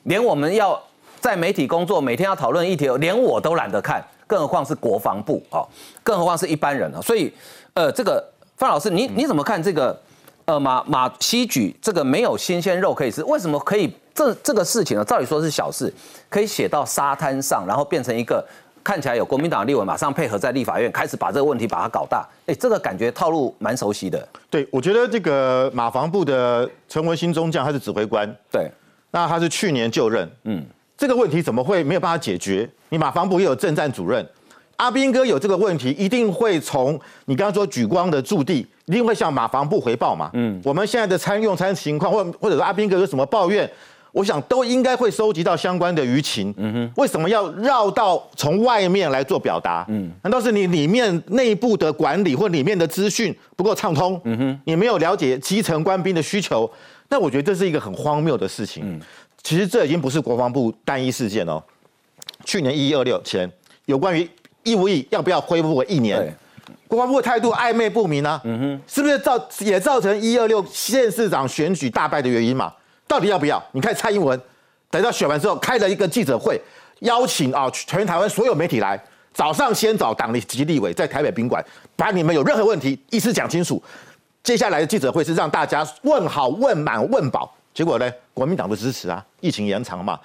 [0.03, 0.81] 连我们要
[1.19, 5.67] 在媒体工作每天要讨论议题，连我都懒得看，更何况是国防部哦，
[6.01, 7.01] 更何况是一般人啊。
[7.01, 7.29] 所以，
[7.73, 8.25] 呃，这个
[8.55, 9.99] 范老师，你你怎么看这个
[10.45, 13.21] 呃马马西举这个没有新鲜肉可以吃？
[13.25, 15.03] 为什么可以这这个事情呢？
[15.03, 15.93] 照理说是小事，
[16.29, 18.41] 可以写到沙滩上，然后变成一个。
[18.83, 24.27] 看起来有国民党立委马上配合在立法院开始把这个问题把它搞大，哎，这个感觉套路蛮熟悉的。
[24.49, 28.69] 对，我觉得这个马房部的陈文新中将他是指挥官，对，
[29.11, 30.65] 那他是去年就任，嗯，
[30.97, 32.69] 这个问题怎么会没有办法解决？
[32.89, 34.27] 你马房部也有政战主任，
[34.75, 43.69] 阿兵哥有这个问题，一定会从你刚刚说举光的驻地，一定会向马房部回报嘛，嗯，我们现在的参用餐情况，或或者说阿兵哥有什么抱怨？
[44.13, 46.53] 我想都应该会收集到相关的舆情。
[46.55, 49.83] 嗯哼，为什么要绕到从外面来做表达？
[49.89, 54.21] 嗯，难道是你里面内部的管理或里面的资讯不够畅通？
[54.23, 56.71] 嗯哼，你没有了解基层官兵的需求？
[57.09, 58.83] 那我觉得这是一个很荒谬的事情。
[58.85, 59.01] 嗯，
[59.41, 61.61] 其实这已经不是国防部单一事件哦。
[62.45, 63.51] 去年一一二六前，
[63.87, 64.29] 有关于
[64.61, 66.31] 义务役要不要恢复为一年？
[66.87, 68.39] 国防部的态度暧昧不明啊。
[68.43, 72.71] 嗯哼，是不是造也造成一二六县市长选举大败的原因嘛？
[73.07, 73.63] 到底要不要？
[73.71, 74.39] 你看蔡英文
[74.89, 76.59] 等到选完之后开了一个记者会，
[76.99, 79.01] 邀请啊全台湾所有媒体来，
[79.33, 81.63] 早上先找党及立委在台北宾馆，
[81.95, 83.81] 把你们有任何问题一次讲清楚。
[84.43, 87.53] 接下来的记者会是让大家问好、问满、问饱。
[87.73, 90.19] 结果呢，国民党的支持啊，疫情延长嘛，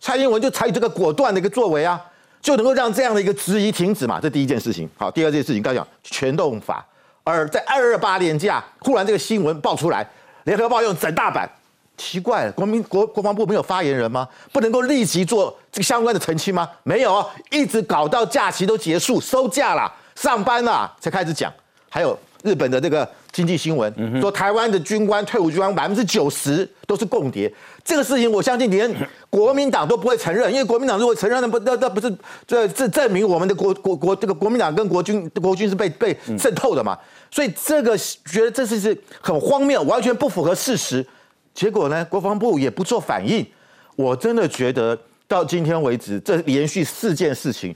[0.00, 1.98] 蔡英文就采取这个果断的一个作为啊，
[2.42, 4.20] 就能够让这样的一个质疑停止嘛。
[4.20, 4.88] 这第一件事情。
[4.98, 6.84] 好，第二件事情刚讲全动法，
[7.24, 10.06] 而在二二八年假，忽然这个新闻爆出来，
[10.44, 11.48] 联合报用整大版。
[12.00, 14.26] 奇怪了，国民国国防部没有发言人吗？
[14.50, 16.66] 不能够立即做这个相关的澄清吗？
[16.82, 21.52] 没有啊，一直搞到假期都结束，收假了，上班了才开始讲。
[21.90, 27.52] 还有日本的这个经济新闻说，台湾的军官退伍军官百分之九十都是共谍，
[27.84, 28.90] 这个事情我相信连
[29.28, 32.10] 国民党都不会承认，因为国民党如果承认，那不那那不是
[32.46, 36.96] 这这证明我们的国国国这个国民党跟国军国军是被被渗透的嘛？
[37.30, 41.06] 所以这个觉得这是是很荒谬，完全不符合事实。
[41.52, 42.04] 结果呢？
[42.06, 43.46] 国防部也不做反应。
[43.96, 44.98] 我真的觉得
[45.28, 47.74] 到今天为止，这连续四件事情，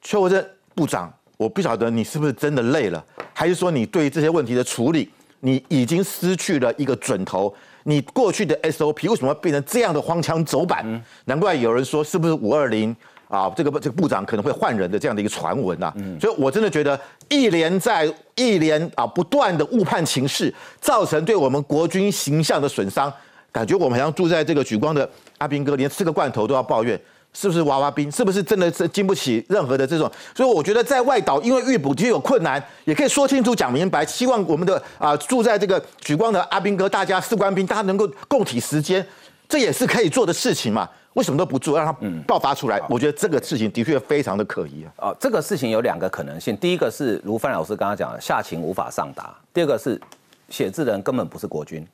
[0.00, 3.04] 邱国正部长，我不晓得你是不是真的累了，
[3.34, 5.10] 还是说你对这些问题的处理，
[5.40, 7.54] 你已经失去了一个准头。
[7.84, 10.84] 你过去的 SOP 为什么变成这样的荒腔走板？
[11.26, 12.94] 难怪有人说是不是五二零
[13.28, 13.50] 啊？
[13.56, 15.92] 这个这个部长可能会换人的这样的一个传闻啊。
[16.20, 16.98] 所以我真的觉得
[17.28, 23.12] 一连在一连啊不断的误判情势，造成对我们国军形象的损伤。
[23.52, 25.08] 感觉我们好像住在这个举光的
[25.38, 27.00] 阿兵哥，连吃个罐头都要抱怨，
[27.32, 28.12] 是不是娃娃兵？
[28.12, 30.10] 是不是真的是经不起任何的这种？
[30.34, 39.06] 所以我觉得在外岛，因为预补就有困难，也可以说清楚讲明白，希望我们的啊住在这个举光的阿兵哥，大家士官兵，大家能够共体时间，
[39.48, 40.86] 这也是可以做的事情嘛？
[41.16, 41.92] 为什么都不做，让它
[42.26, 42.80] 爆发出来？
[42.88, 45.08] 我觉得这个事情的确非常的可疑啊！
[45.08, 50.00] 啊，这个事情有两个可能性，第一个是如范老师刚刚讲的，下情无法上达；第二个是
[50.48, 51.86] 写字人根本不是国军。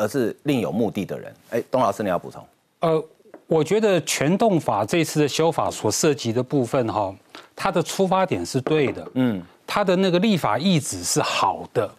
[0.00, 1.34] 而是另有目的的人。
[1.50, 2.40] 哎，董老师，你要补充？
[2.78, 3.04] 呃，
[3.48, 7.12] 我觉得全动法这次的修法所涉及的部分，哈，
[7.56, 11.92] 它的出发点是对的，嗯，它的那个立法意旨是好的。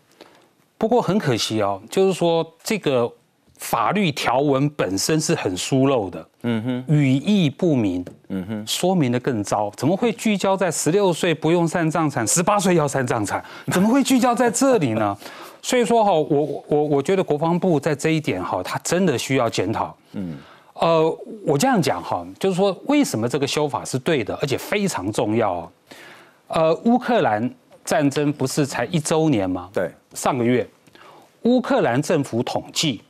[0.78, 3.12] 不过很可惜哦，就是说这个
[3.60, 9.70] 法律条文本身是很疏漏的，嗯哼，语义不明，嗯哼，说明的更糟。
[9.76, 13.44] 怎么会聚焦在十六岁不用三藏产，十八岁要三藏产？
[13.72, 15.16] 怎么会聚焦在这里呢？
[15.62, 19.94] 所以说哈，我我我觉得国防部在这一点哈，他真的需要检讨。
[20.14, 20.38] 嗯，
[20.76, 25.70] 呃，我这样讲哈，就是说为什么这个修法是对的，而且非常重要。
[26.48, 27.54] 呃，乌克兰
[27.84, 29.70] 战争不是才一周年吗？
[29.74, 30.66] 对，上个月，
[31.42, 33.02] 乌克兰政府统计，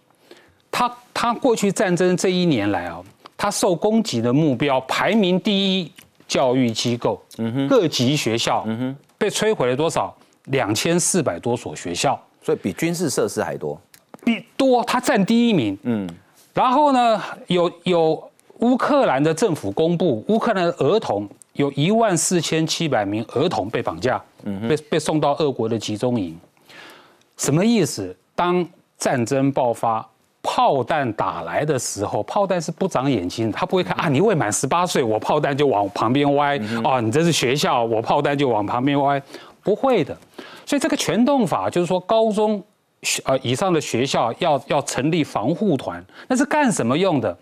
[1.19, 3.01] 他他过去战争这一年来啊，
[3.35, 5.91] 他受攻击的目标排名第一，
[6.25, 10.15] 教育机构，嗯哼，各级学校，嗯哼，被摧毁了多少？
[10.45, 12.17] 两千四百多所学校。
[12.41, 13.79] 所以比军事设施还多，
[14.23, 15.77] 比多，他占第一名。
[15.83, 16.09] 嗯，
[16.53, 26.39] 然后呢，有有乌克兰的政府公布，乌克兰的儿童有一万四千七百名儿童被绑架，嗯，被被送到俄国的集中营。
[27.35, 28.15] 什么意思？
[28.33, 28.65] 当
[28.97, 30.07] 战争爆发，
[30.41, 36.57] 炮弹打来的时候，炮弹是不长眼睛，他不会看啊，你未满十八岁，我炮弹就往旁边歪。
[36.83, 39.21] 啊，你这是学校，我炮弹就往旁边歪，
[39.61, 40.17] 不会的。
[40.65, 42.63] 所以这个全动法就是说，高中
[43.25, 47.37] 呃以上的学校要要成立防护团，那是干什么用的？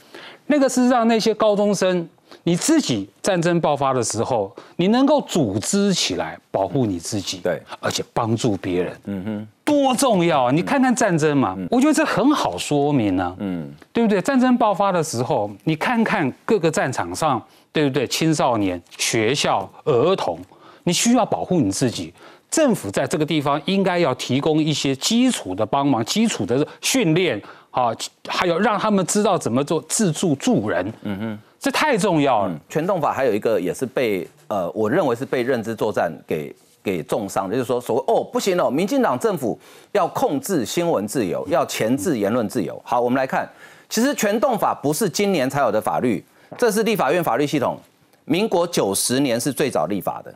[0.48, 2.08] 那个是让那些高中生
[2.43, 10.51] 你自己战争爆发的时候，你能够组织起来保护你自己，对，而且帮助别人，嗯哼，多重要啊！
[10.51, 14.22] 你看看战争嘛，我觉得这很好说明呢，嗯，对不对？
[14.22, 17.43] 战争爆发的时候，你看看各个战场上，
[17.74, 18.07] 对不对？
[18.07, 20.39] 青少年、学校、儿童，
[20.86, 22.13] 你需要保护你自己。
[22.49, 27.39] 政府在这个地方应该要提供一些基础的帮忙、基础的训练
[27.72, 27.89] 啊，
[28.26, 30.93] 还有让他们知道怎么做自助助人。
[31.01, 32.57] 嗯哼，这太重要了。
[32.70, 36.55] 全动法还有一个也是被呃，我认为是被认知作战给
[36.88, 39.60] 给重伤的，就是说所谓哦不行哦，民进党政府
[39.92, 42.82] 要控制新闻自由，要钳制言论自由。
[42.86, 43.46] 好，我们来看，
[43.90, 46.24] 其实全动法不是今年才有的法律，
[46.58, 47.78] 这是立法院法律系统，
[48.24, 50.34] 民国九十年是最早立法的。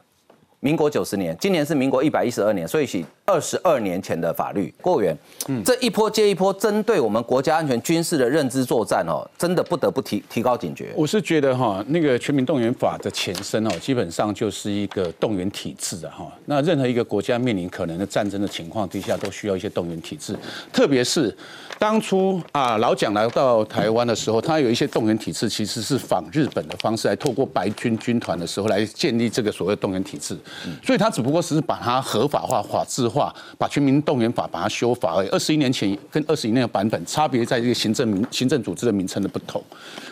[0.60, 3.42] 民国九十年，今年是民国一百一十二年，所以是二。
[3.42, 4.72] 二十二年前的法律。
[4.82, 5.18] 郭委员，
[5.64, 10.90] 这一波接一波，针对我们国家安全军事的认知作战哦，真的不得不提提高警觉。
[10.96, 16.32] 我是觉得哈，那个全民动员法的前身哦，基本上就是一个动员体制啊哈。
[16.46, 20.38] 那任何一个国家面临可能的战争的情况底下，都需要一些动员体制，
[20.72, 21.36] 特别是
[21.80, 30.38] 当初啊老蒋来到台湾的时候，他有一些动员体制，其实是仿日本的方式来透过白军军团的时候来建立这个所谓动员体制，
[30.84, 33.21] 所以他只不过只是把它合法化、法制化，
[33.58, 35.28] 把全民动员法把它修法而已。
[35.30, 39.62] 二十一年前跟二十一年的版本差别在这个行政名行政组织的名称的不同。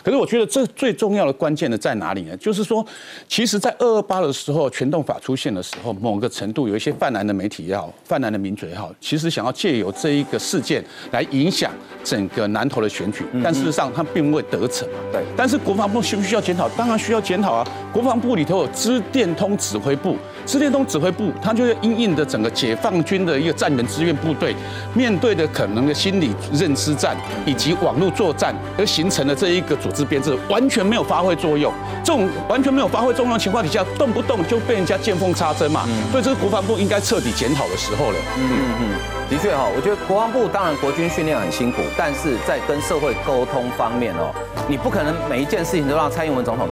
[0.02, 2.36] 可是我觉得这最重要的关键的在哪里呢？
[2.36, 2.84] 就是说，
[3.28, 14.88] 其实，在二二八的时候，全动法出现的时候，某个程度有一些泛蓝的媒体也好，泛蓝的民主也好，其实想要借由这一个事件来影响整个南投的选举，但事实上他并未得逞。
[15.12, 16.68] 对，但是国防部需不需要检讨？
[16.70, 17.66] 当然需要检讨啊！
[17.92, 24.54] 国防部里头有资电通指挥部，资电通指挥部，它就是因应的整个解放军的一个战员志愿部队，
[24.94, 31.72] 面对的可能的心理认知战以及网络作战而形成的这一个组织编制，完全没有发挥作用。
[32.02, 35.86] 这种完全没有发挥作用的情况底下，动不动就被人家见缝插针嘛。
[36.10, 38.16] 所以这是国防部应该彻底检讨的时候了。
[38.38, 38.88] 嗯嗯，
[39.28, 44.34] 的确哈，我觉得国防部当然国军训练很辛苦，但是在跟社会沟通方面哦，
[44.66, 46.68] 你不可能每一件事情都让蔡英文总统